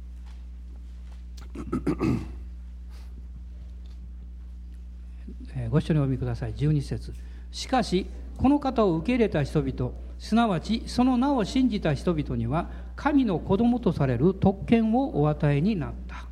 [5.70, 6.54] ご一緒にお読みください。
[6.54, 7.14] 12節。
[7.52, 8.06] しかし
[8.38, 16.26] この方を受け入れた人々すなわちその名を信じた人々には神の子供とされる特権をお与えになった。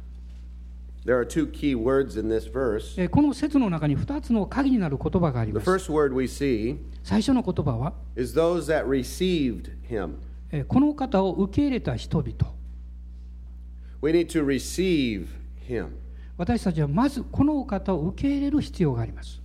[1.05, 3.01] There are two key words in this verse.
[3.01, 5.69] えーこの説の中に2つの鍵になる言葉があります。
[5.69, 10.15] First word we see 最初の言葉は is those that received him.
[10.51, 12.56] えーこの方を受け入れた人々
[14.01, 15.27] We need to receive
[15.67, 15.89] him.
[16.37, 19.41] 私たちはまずこのお方を受け入れる必要があります。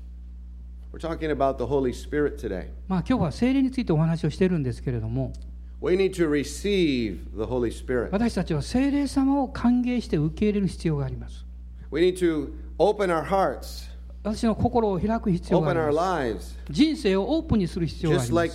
[0.93, 2.69] We're talking about the Holy Spirit today.
[2.87, 5.33] まあ今日は聖霊についてお話をしているんですけれども、
[5.81, 8.11] We need to receive the Holy Spirit.
[8.13, 11.47] 私たちは聖霊様を歓迎して受け入れる必要があります。
[11.91, 13.91] We need to open our hearts,
[14.25, 16.57] 私の心を開く必要があります。
[16.71, 18.55] 人生をオープンにする必要があります、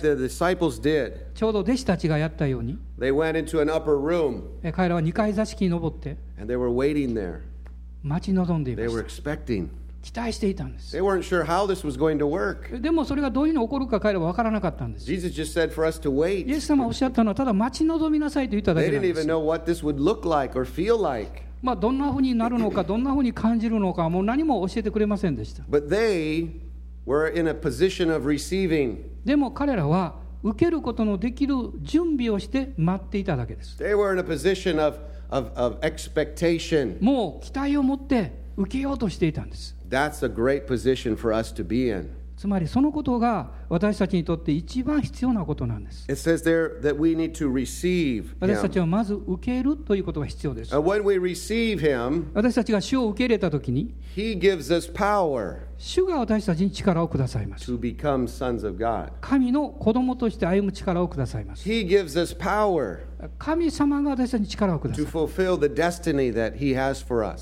[1.34, 2.78] ちょうど弟子たちがやったように。
[4.72, 6.16] 彼らは2階座敷に登って。
[8.02, 8.82] 待ち望んでま
[10.00, 11.44] 期待していたんです、sure、
[12.80, 15.04] でもそれがどういうの起こるか彼らは分からなかったんです。
[16.48, 18.86] イエス様おっしゃったのはただ待ち望みなさいと言っただけ
[21.38, 21.47] す。
[21.62, 25.64] まあ、どんなふうになるのか、どんなふうに感じるのか、もう何も教えてくれませんでした。
[29.24, 33.76] でも彼らは受けることのできる準備をして待っていただけです。
[37.00, 39.76] もう期待を持って受けようとしていたんです。
[42.36, 46.06] つまりそのことが私たちにとって一番必要なことなんです。
[48.40, 50.74] 私たちはまず受けるということが必要です。
[52.34, 53.94] 私たちが主を受け入れたときに、
[55.76, 57.70] 主が私たちに力をくださいます。
[59.20, 61.62] 神の子供として歩む力をくださいます。
[63.38, 65.04] 神様が私たちに力をください。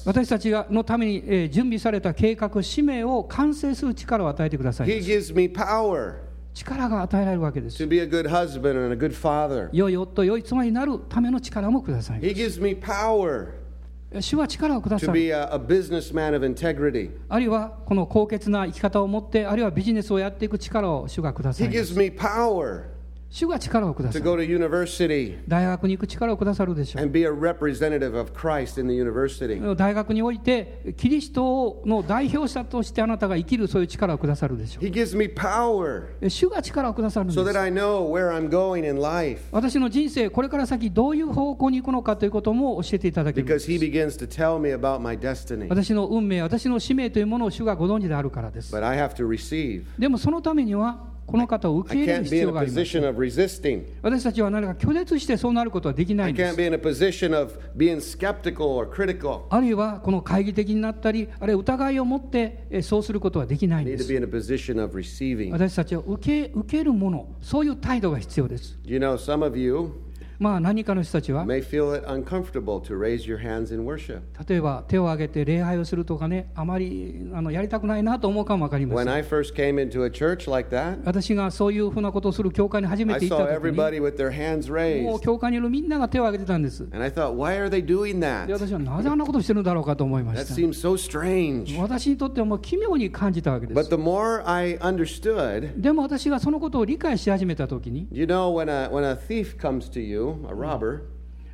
[0.05, 4.89] 私たちがのために準備された計画、使命を完成する力を与えてください。
[6.57, 7.83] 力が与えられるわけです。
[9.73, 12.21] 良い夫、良い妻になるための力もください。
[12.21, 12.59] He gives
[14.19, 15.09] 主は力をください。
[17.29, 21.69] あるいはこの高潔な生き方を持って、あるいはビジネスをやっていく力を主がください。
[21.69, 22.96] He.
[23.29, 24.25] 主が力をくさる
[25.49, 27.11] 大学に行く力をくださるでしょう。
[29.77, 34.85] 大学において、キリストの代表者としてあなたが生きるそういう力をくださるでしょう。
[36.31, 37.39] 主が力をくださるんです。
[39.51, 43.71] 私の人生、これから先どういう方向に行くのかということも教えていただけます。
[45.69, 48.73] 私の運命、私の使命というものを主がご存知であるからです。
[49.99, 52.99] でもそのためには、この方を受け入れる必要があります。
[54.03, 56.53] 私たちは何か拒絶してそうなることはできないんです。
[56.53, 56.57] あ
[59.61, 63.87] るいはこの懐疑的になったり、あるいは疑いを持ってそうすることはできない。
[63.87, 68.79] 私たちは受け,受けるもの、そういう態度が必要です。
[68.85, 69.57] You know, some of
[70.39, 71.63] まあ、何かの人たちは例
[74.57, 79.07] えば手を挙げて礼拝をするとかねあまりあのやりたくないなと思うかも分かりません。
[80.57, 84.01] Like that, 私がそういうふうなことをする教会に初めて行った時に
[85.03, 86.85] もう教会にいるみんなが手を挙げてたんです。
[86.85, 93.91] Thought, で私はなぜあんなことをしてるんだろうかと思いました、so、私にとってはもう奇妙に感じたわけです。
[93.91, 93.97] で
[95.93, 99.17] も私がそのことを理解し始めたときに you know, when a, when a
[100.49, 101.01] a robber,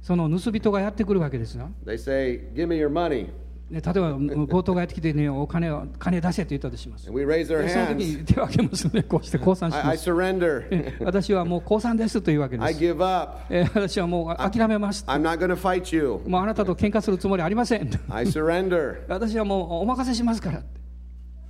[0.01, 3.29] その盗人がやってくるわけですが they say, Give me your money.
[3.71, 8.19] で例えば強盗がやってきてねお金を金出せと言ったとします And we raise our でその時 hands.
[8.21, 10.67] に手を挙げますねこうして 降参し I, ま I す surrender.
[10.71, 13.39] え 私はもう降参ですというわけで I す give up.
[13.49, 16.21] え私はもう諦めます I'm not going to fight you.
[16.29, 18.97] もうあなたと喧嘩するつもりありません I surrender.
[19.09, 20.63] 私はもうお任せしますから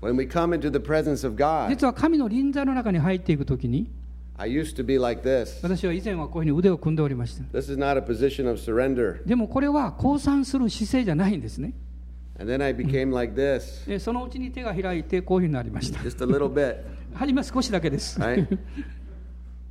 [0.00, 3.90] When we come into the presence of God, 実は神の臨在の中に入っていくときに
[4.38, 5.60] I used to be like this.
[5.62, 9.26] 私は以前はこういうふうに腕を組んでおりました This is not a position of surrender.
[9.26, 11.72] でもこれは降参する姿勢じゃないんですね
[12.40, 16.78] And then I became like this, でそのうちに手が開いてこういうふうになりました just a little bit,
[17.14, 18.58] 初めは少しだけです right?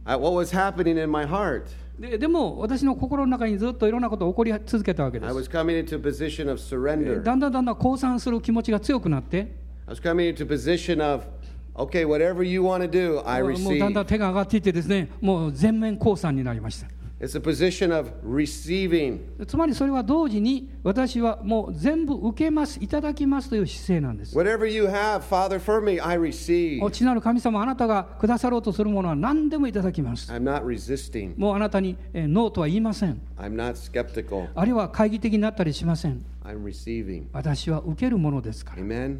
[0.06, 1.64] I, what was happening in my heart?
[2.00, 7.24] ででも私の心の中にずっといろんなことが起こり続けたわけで I す was coming into a position of で surrender.
[7.24, 11.26] だんだんだんだん降参する気持ちが強くなって I was coming into a position of,
[11.76, 14.04] okay, whatever you want to do, I もうだんだ receive.
[14.04, 16.88] ん手が上がっていってですねもう全面降参になりました
[17.20, 19.20] It's a position of receiving.
[19.46, 26.90] つまりそれは同時に私はもう全部受けますいただきますという姿勢なんです Whatever you have, Father, for me, I お receive.
[26.90, 31.34] 父なる神様あなたがくださろうとするものは何でもいただきます I'm not resisting.
[31.38, 34.48] もうあなたにえーノーとは言いません I'm not skeptical.
[34.56, 37.26] あるいは懐疑的になったりしません I'm receiving.
[37.34, 39.20] 私は受けるものですから Amen.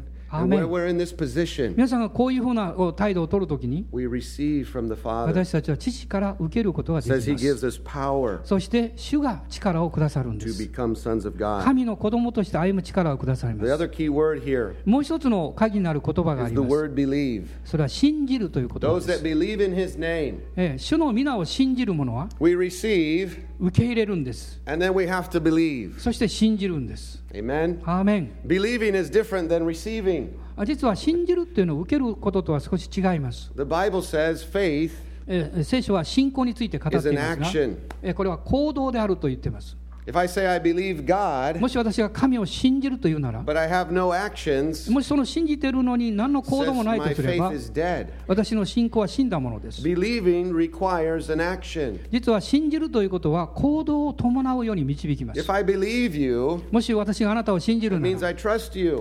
[1.76, 7.80] 皆さんがこういうふうな態度を取るときに私たちは父から受けることはできます。
[8.44, 10.68] そして主が力をくださるんです。
[11.64, 13.88] 神の子供として歩む力をくださいます。
[14.86, 16.68] もう一つの鍵になる言葉があります。
[17.64, 19.22] それは信じるということです。
[20.78, 22.28] 主の皆を信じる者は
[23.60, 24.62] 受け入れるんです。
[25.98, 27.21] そして信じるんです。
[27.32, 27.80] Amen.
[27.84, 30.28] アーメン Believing is different than receiving.
[30.56, 34.92] あ実は信じるっていうのは受けることとは少し違います、The Bible says faith
[35.26, 37.68] えー聖書は信仰について語っています
[38.02, 41.04] がこれは行動であると言っています If I say I believe
[41.60, 44.12] もし私が神を信じるというなら、no、
[44.92, 47.52] もしその信じているのに何の行動もないとすれば、
[48.26, 49.80] 私の信仰は死んだものです。
[52.10, 55.40] 実は信じるということは行動を伴うように導きます。
[56.72, 58.18] もし私があなたを信じるなら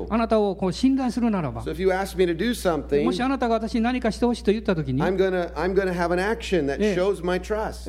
[0.09, 5.91] あなたをこう信頼するならば、so、もしあなたが私に何かしてほしいと言った時に I'm gonna, I'm gonna、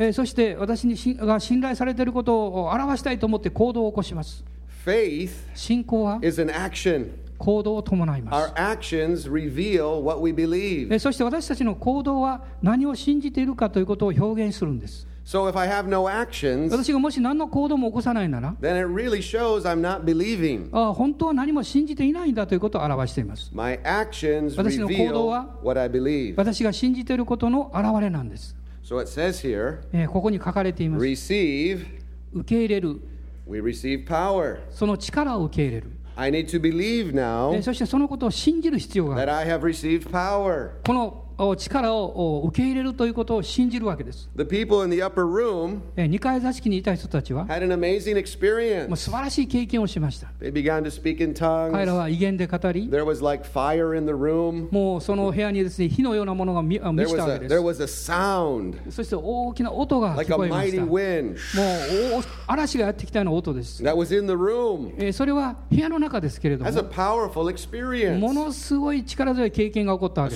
[0.00, 4.44] ええ、そして私にしが信頼されていることを表したいと思って行動を起こします
[4.84, 7.10] Faith 信仰は is an action.
[7.38, 8.52] 行動を伴いま Our す
[9.26, 10.88] actions reveal what we え believe.
[10.88, 20.68] ーそして私たちの行動は何を信じているかということを表現するんです So if I have no actions, 私がもし何の行動も起こさないなら then it really shows I'm not believing.
[20.72, 26.34] ああ本当は何も信じていないんだということを表しています My actions 私の行動は what I believe.
[26.36, 31.86] 私が信じていることの表れなんです、So it says here, えーここに書かれています receive,
[32.32, 33.00] 受け入れる
[33.46, 34.58] we receive power.
[34.70, 40.70] その力を受け入れる、I need to believe え now ーそしてそのことを信じる必要がある that I have received power.
[40.86, 44.30] このお力を受け入れるということを信じるわけです。
[44.36, 47.56] 2階座敷にいた人たちは、素
[49.10, 50.28] 晴らしい経験をしました。
[50.40, 52.88] 彼らは威厳で語り、
[54.70, 57.54] もうその部屋にです、ね、火のようなものが見満ちたわけです。
[58.90, 60.38] そして大きな音が聞こ。
[60.42, 60.44] も
[62.20, 63.82] う嵐がやってきたよな音です。
[65.12, 66.70] それは部屋の中ですけれども、
[68.18, 70.28] ものすごい力強い経験が起こった。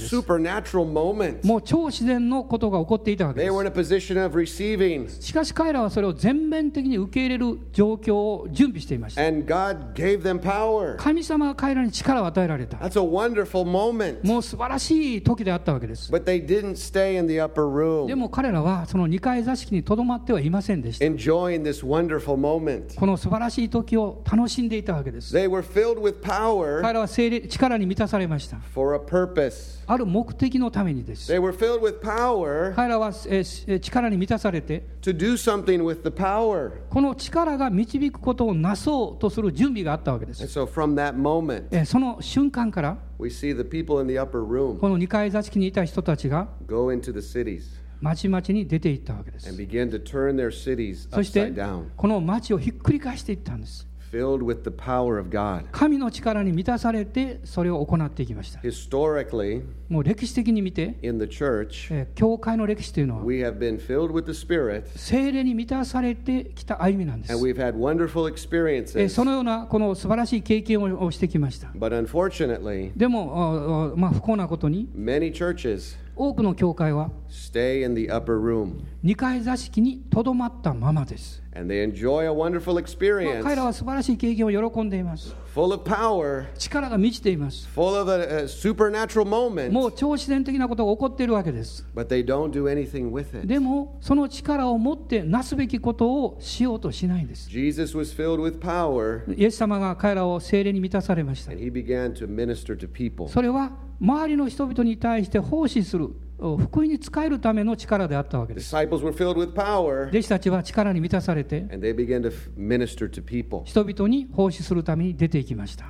[0.97, 1.47] Moment.
[1.47, 5.23] もう超自然のことが起こっていたわけ They で were in a position of receiving, す。
[5.23, 9.27] しかし彼らはそれを全面的に受け入れる状況を準備していました。
[9.27, 10.97] and God gave them power.
[10.97, 12.79] 神様が彼らに力を与えられた。
[12.79, 14.27] That's a wonderful moment.
[14.27, 16.11] もう素晴らしい時であったわけです。
[16.11, 21.05] But they didn't stay in the upper で room も彼らはその2階座敷にとどまってはいませんでした。
[21.05, 22.99] enjoying this wonderful moment.
[22.99, 25.37] この素晴らしい時を楽しんでいたわけです。
[25.37, 28.59] They were filled with power 彼らは精霊力に満たされました。
[28.75, 29.77] for a purpose.
[29.87, 31.33] ある目的のためにです。
[31.33, 36.71] They were filled with power 彼らはえーえー力に満たされて、to do something with the power.
[36.91, 40.45] この力が導くことをなそうとする準備があったわけです。
[40.45, 47.21] so from that moment, えーその瞬間から、we see the people in the upper room この2階座敷にいた人たちが go into the
[47.21, 47.63] cities
[48.03, 51.53] 町々に出ていったわけですそして、
[51.97, 53.89] この町をひっくり返していったんです。
[54.17, 55.65] Filled with the power of God.
[55.73, 58.61] 神の力に満たされて、それを行っていきました。
[58.61, 67.45] Historically, もう歴史的に見て、in the church, えー教会の歴史というのは、we have been filled with the Spirit 精霊に満たされてきた歩みなんです and。
[67.45, 69.09] we've had wonderful えー experiences.
[69.11, 71.69] そのようなこの素晴らしい経験ををしてきました。
[71.69, 81.46] But unfortunately, でも、まあ、不幸なことに、many churches 多くの教会は stay in the upper room 2階座敷にとどまったままです。
[81.57, 85.35] And they enjoy a wonderful まあ experience 彼らは素晴らしい経験を喜んでいます。
[85.55, 87.67] full of power, 力が満ちています。
[87.75, 91.87] full of a, a supernatural moment, もう超自然的なことが起こっているわけです。
[91.95, 93.47] but they don't do anything with it.
[93.47, 97.49] でも、その力を持ってなすべきことをしようとしないんです。
[97.49, 101.63] Jesus was filled with power イエス様が彼らを精霊に満たされました and。
[101.63, 103.29] he began to minister to people.
[103.29, 108.75] それは周りの人々に対して奉仕する、福音に使えるための力であったわけです。
[108.75, 113.63] Disciples were filled with power 弟子たちは力に満たされて、and they began to f- minister to people.
[113.65, 115.87] 人々に奉仕するために出ていきました。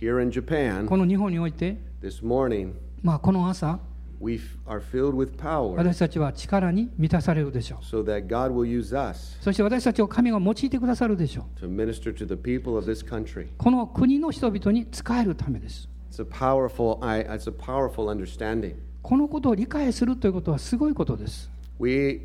[0.00, 2.72] Here in Japan, この日本において、this morning,
[3.02, 3.78] まあ、この朝、
[4.20, 7.84] we f- are filled with power 私たちは力に満たされるでしょう。
[7.84, 11.64] so that God will use us そして私たちを神が用いてくださるでしょう。
[11.64, 13.48] to minister to the people of this country.
[13.56, 15.88] この国の人々に仕えるためです。
[16.10, 18.74] It's a powerful, I, it's a powerful understanding.
[19.02, 21.50] このことを理解するということはすごいことです。
[21.78, 22.20] We,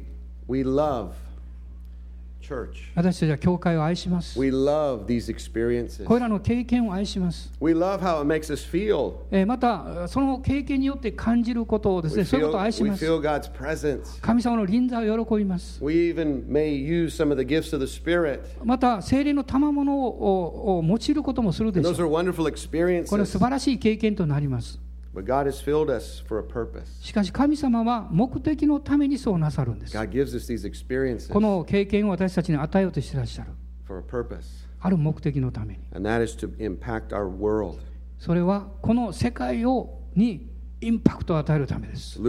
[0.47, 1.11] we love
[2.41, 2.73] church.
[2.93, 4.39] 私たちは教会を愛します。
[4.39, 6.03] We love these experiences.
[6.03, 7.51] これらの経験を愛します。
[7.59, 9.13] We love how it makes us feel.
[9.31, 13.05] えーまた、その経験によって感じることをです We ね、そういうことを feel, 愛し we ます。
[13.05, 14.21] feel God's presence.
[14.21, 15.83] 神様の臨在を喜びます。
[15.83, 18.41] We even may use some of the gifts of the Spirit.
[18.63, 22.13] また、精霊の賜物ををを用いることもするでし those ょう。
[22.13, 23.25] are wonderful これは experiences.
[23.25, 24.84] 素晴らしい経験となります。
[27.01, 29.93] しかし神様は目的のためにそうなさるんです。
[29.97, 33.51] この経験を私たちに与えようとしてらっしゃる。
[34.79, 35.79] ある目的のために。
[38.19, 40.49] それはこの世界をに
[40.81, 42.19] インパクトを与えるためです。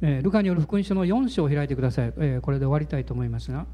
[0.00, 2.12] ルカによる福音書の4章を開いてください。
[2.12, 3.66] これで終わりたいと思いますが。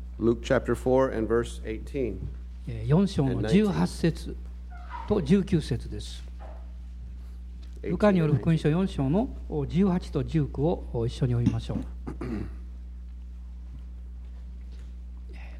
[2.66, 4.36] 4章の18節
[5.08, 6.24] と19節です。
[7.84, 11.78] ルカによる福音書4章の18と19を一緒に読みましょう。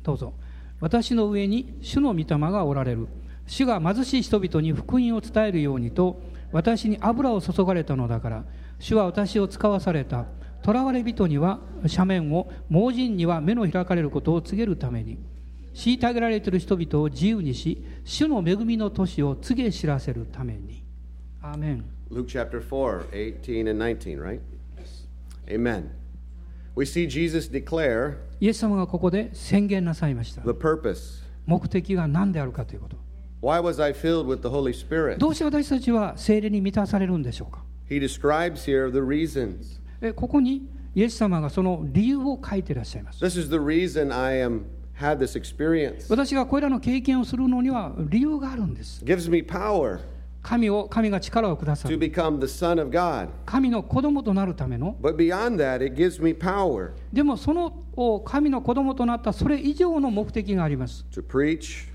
[0.03, 0.35] どうぞ。
[0.81, 3.09] 私の上に主の御霊がおられる。
[3.47, 8.45] 主が貧しい人々に福音を伝えるようにと私に油を注がれたのだから。
[8.79, 10.27] 主は私を使わされた。
[10.64, 15.18] 囚われ人には斜面を盲人には目の開かれることを告げるために。
[15.75, 20.83] 虐げられている人々を自由にし主の恵みの年を告げ知らせるために。
[21.43, 21.94] アーメン。
[22.15, 24.41] Luke chapter 4, 18 and 19, right?
[25.49, 25.91] Amen.
[26.77, 31.23] We see Jesus declare イエス様がここで宣言なさいました the purpose.
[31.47, 32.97] 目的が何であるかということ
[33.43, 35.19] Why was I filled with the Holy Spirit?
[35.19, 39.81] どうして私たちは聖霊に満たされるんでしょうか He describes here the reasons.
[40.01, 44.62] えここにイエス様がその理由を書いていらっしゃいます This is the reason I am
[44.99, 46.07] had this experience.
[46.09, 50.01] 私がこれらの経験をするのには理由があるんです gives me power
[50.45, 51.99] 神,を神が力をくださる
[53.47, 54.95] 神の子供となるための。
[57.13, 61.07] でもその神の子供となったそれ以上の目的があります。
[61.11, 61.89] Preach,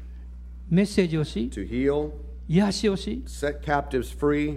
[0.68, 2.10] メッセージをし、heal,
[2.48, 3.24] 癒しをし、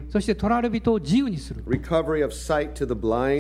[0.09, 1.63] そしてとられる人を自由にする。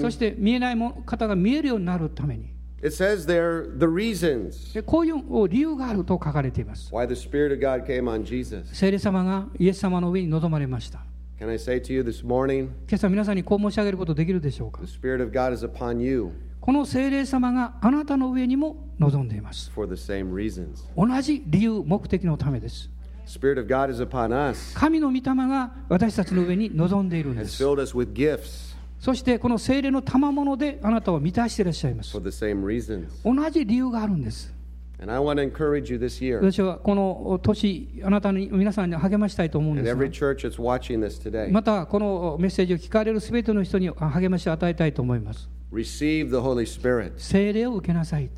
[0.02, 0.76] そして見えない
[1.06, 2.51] 方が見えるようになるために。
[2.84, 6.90] It says there the reasons こういう理由があると書かれています。
[8.72, 11.04] 聖霊様がイエス様の上に臨まれました。
[11.38, 11.54] 今
[12.92, 14.80] 朝皆さんにこう申し上げることできるでしょうか？
[16.60, 19.70] この聖霊様があなたの上にも臨んでいます。
[19.76, 19.86] 同
[21.20, 22.90] じ理由、目的のためです。
[24.74, 27.62] 神の御霊が私たちの上に臨んでいるんです。
[29.02, 32.12] そしてこの聖霊の賜物であなたを満たしていらっしゃいます.
[33.24, 34.54] 同じ理由があるんです
[36.36, 39.96] 私はこの年あなたに皆さんに励ましたいと思うんです.
[41.50, 45.50] またこのメッセージを聞かれるすべての人に励ましを与えたいと思います.
[47.16, 48.30] 聖霊を受けなさい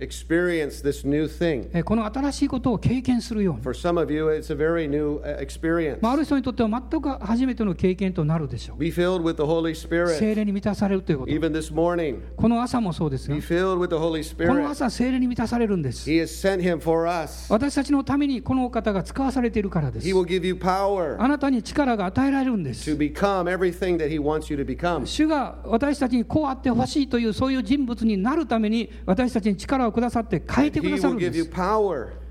[0.00, 1.68] Experience this new thing.
[1.72, 5.98] えこの新しいことを経験するように For some of you, it's a very new uh, experience.
[6.00, 10.34] まあ、ある人にとっては全く初めての経験となるでしょう Be filled with the Holy 聖 Spirit.
[10.36, 14.70] 霊に満たされるということ Even this morning, この朝もそうですが be filled with the Holy この Spirit.
[14.70, 17.52] 朝聖霊に満たされるんです He has sent him for us.
[17.52, 24.56] 私たちのためにこのお方が使わされているからです He will give you power あなたに力が与えられるんで to す become everything that he wants you
[24.56, 25.04] to become.
[25.06, 31.50] 主が私たちにこうあってほしいというそういう人物になるために私たちに力ををくださって変えてくださるんです。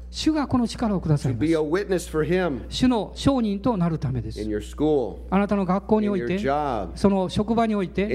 [0.10, 1.46] 主がこの力をくださいます
[2.70, 4.40] 主の証人となるためです。
[5.30, 6.40] あなたの学校において、
[6.96, 8.06] その職場において、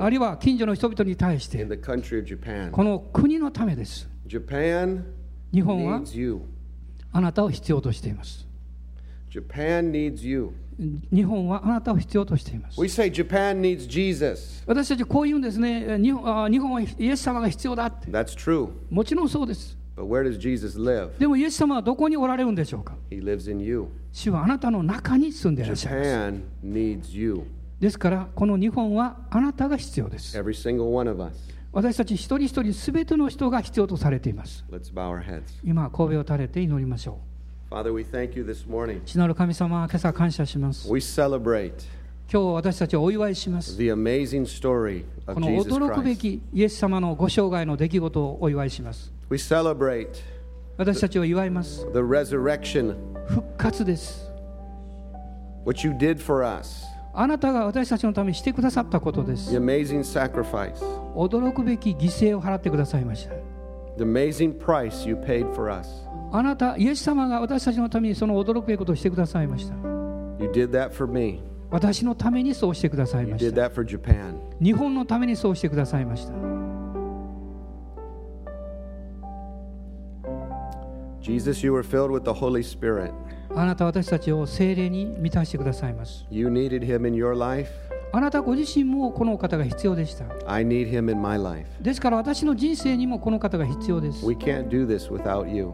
[0.00, 1.66] あるいは近所の人々に対して、
[2.72, 4.08] この国のためです。
[5.52, 6.00] 日本は
[7.12, 8.48] あなたを必要としています。
[11.12, 14.62] 日本はあなたを必要としています We say Japan needs Jesus.
[14.66, 18.68] 私たちこう言うんですね日本あ日本はイエス様が必要だって That's true.
[18.90, 21.18] もちろんそうです But where does Jesus live?
[21.18, 23.86] でもイエス様はどこにおられるんでしょうか？He lives in you.
[24.12, 27.42] 主はあなたの中に住んでいらっしゃいます Japan needs you.
[27.78, 31.34] ですからこの日本はあなたが必要です Every single one of us.
[31.72, 35.42] 私たち一人一人すべての人が必要とされています Let's bow our heads.
[35.64, 37.18] 今神戸を垂れて祈りましょ
[37.72, 38.98] Father, we thank you this morning.
[38.98, 41.72] う父なる神様今朝感謝します We celebrate
[42.30, 46.16] 今日私たちはお祝いします the amazing story こ of の Jesus 驚くべ Christ.
[46.18, 50.08] きイエス様のご生涯の出来事をお祝いします We celebrate
[50.76, 52.94] 私たちを祝います the resurrection,
[53.28, 54.30] 復活です
[55.64, 60.74] what you did for us, あなたが私たちのためにしてくださったことで the す amazing sacrifice,
[61.14, 63.34] 驚くべき犠牲を払ってくださいました
[63.96, 65.88] the amazing price you paid for us.
[66.34, 69.74] あなたイエス様が私たちのためにその驚くべきことをしてくださいました
[70.42, 71.40] You did that for me.
[71.70, 74.34] 私のためにそうしてください You まし did た that for Japan.
[74.62, 76.32] 日本のためにそうしてくださいました
[81.20, 83.12] Jesus, you were filled with the Holy Spirit.
[83.54, 87.70] あなたは私たちを精霊に満たしてくださいます You needed him in your life.
[88.14, 91.68] あなたご自身もこのお方が必要でした I need him in my life.
[91.80, 95.72] ですから私の人生にもこの方が必要です We can't do this without you.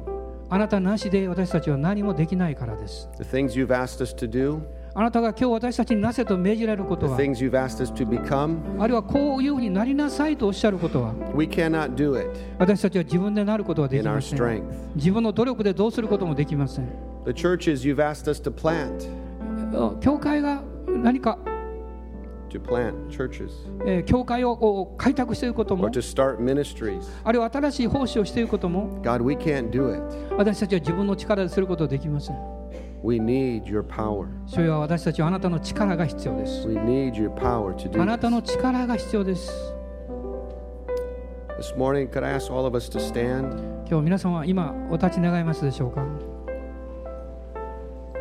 [0.51, 4.61] あなたなしで私たちは何もできないからです The things you've asked us to do,
[4.95, 13.99] あなたが今日私たちになせと命じられること the は things you've asked us to become, あるいはこういうふうになりなさいとおっしゃることは we cannot do it 私たちは自分でなることはで
[13.99, 14.63] in き our ません strength.
[14.97, 16.89] 自分の努力でどうすることもできません
[17.27, 21.39] The churches you've asked us to plant, 教会が何か、
[22.49, 23.51] to plant churches,
[23.85, 30.35] えー教会を開拓していることも.あるいは新しい奉仕をしていることも God, we can't do it.
[30.37, 32.37] 私たちは自分の力ですることはできません
[33.03, 34.27] We need your power.
[34.47, 38.31] 主よ私たちはあなたの力が必要です We need your power to あ do なた this.
[38.31, 39.51] の力が必要です
[41.59, 43.53] This morning, could I ask all of us to stand?
[43.89, 46.05] 今日皆様今お立ち願いますでしょうか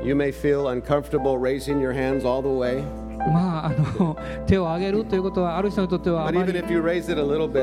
[0.04, 2.84] You may feel uncomfortable raising your hands all the way,
[3.32, 3.70] まああ
[4.00, 6.54] の手を挙げるということはある人にとってはあまり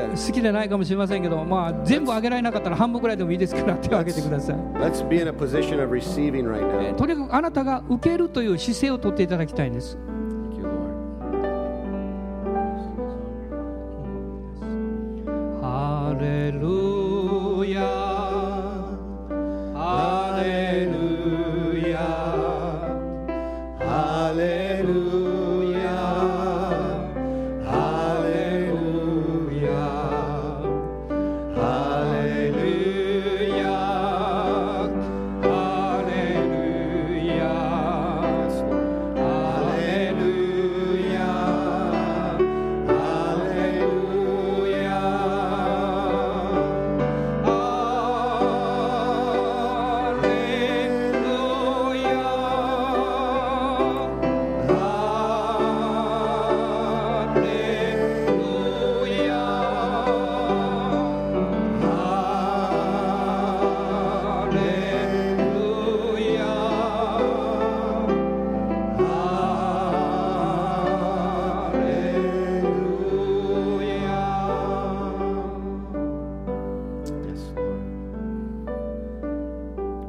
[0.09, 4.55] 好きでないかもしれませんけど、まあ、全部挙げられなかったら半分ぐらいでもいいですから手を挙げてください。
[4.75, 6.95] let's be in a position of receiving right えー now.
[6.95, 9.97] とにかくあなたが受けるという姿勢をとっていただきたいんです。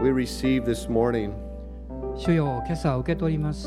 [0.07, 1.33] we receive this morning.
[2.17, 3.67] 主よ今朝受け取ります。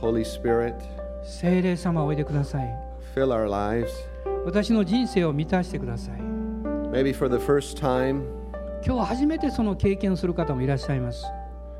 [0.00, 0.74] Holy Spirit,
[1.22, 2.66] 聖霊様おいでください。
[3.14, 3.88] Fill our lives.
[4.46, 6.20] 私の人生を満たしてください。
[6.90, 8.22] Maybe for the first time,
[8.84, 11.26] 今日初めてその経験する方もいらっしゃいます。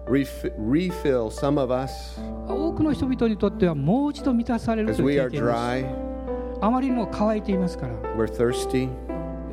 [0.07, 5.43] Refill some of us, 多くの人々にとってはもう一度満たされるという経験です。
[5.43, 5.87] Dry,
[6.61, 7.95] あまりにも乾いていますから。
[8.15, 8.91] We're thirsty.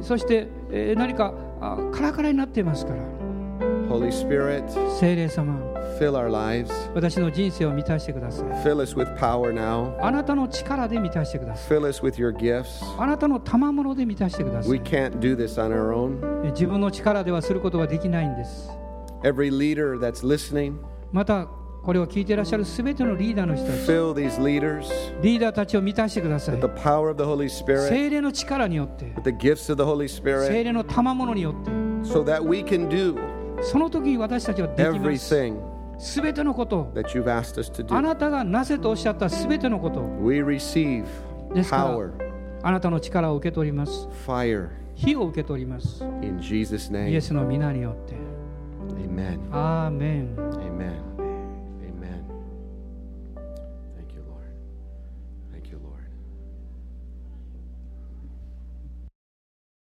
[0.02, 3.04] そして、私たちは、えー何かあカラカラになっていますから
[3.90, 4.64] Holy Spirit,
[6.00, 6.72] fill our lives.
[6.96, 9.96] 私の人生を満たしてください Fill us with power now.
[10.04, 12.84] あなたの力で満たしてください Fill us with your gifts.
[13.02, 16.48] あなたの賜物で満たしてくださ We い can't do this on our own.
[16.48, 18.70] え自分の力ではすることができないんです
[19.24, 20.78] Every leader that's listening,
[21.12, 21.48] また
[21.84, 23.80] これを聞いてらっしゃるすべてのリーダーの人たち、
[25.22, 26.56] リーダーたちを満たしてください。
[26.58, 31.72] Spirit, 霊の力によって、Spirit, 霊の賜物によって、
[32.04, 32.24] so、
[33.62, 35.36] その時に私たちはできます。
[36.00, 36.90] すべてのこと、
[37.90, 40.00] あなたがなぜとおっしゃったすべてのこと、
[41.52, 42.12] power,
[42.64, 44.08] あなたの力を受け取ります。
[44.96, 46.02] 火を受け取ります。
[47.10, 48.16] イエスの皆によって。
[49.52, 51.13] Amen.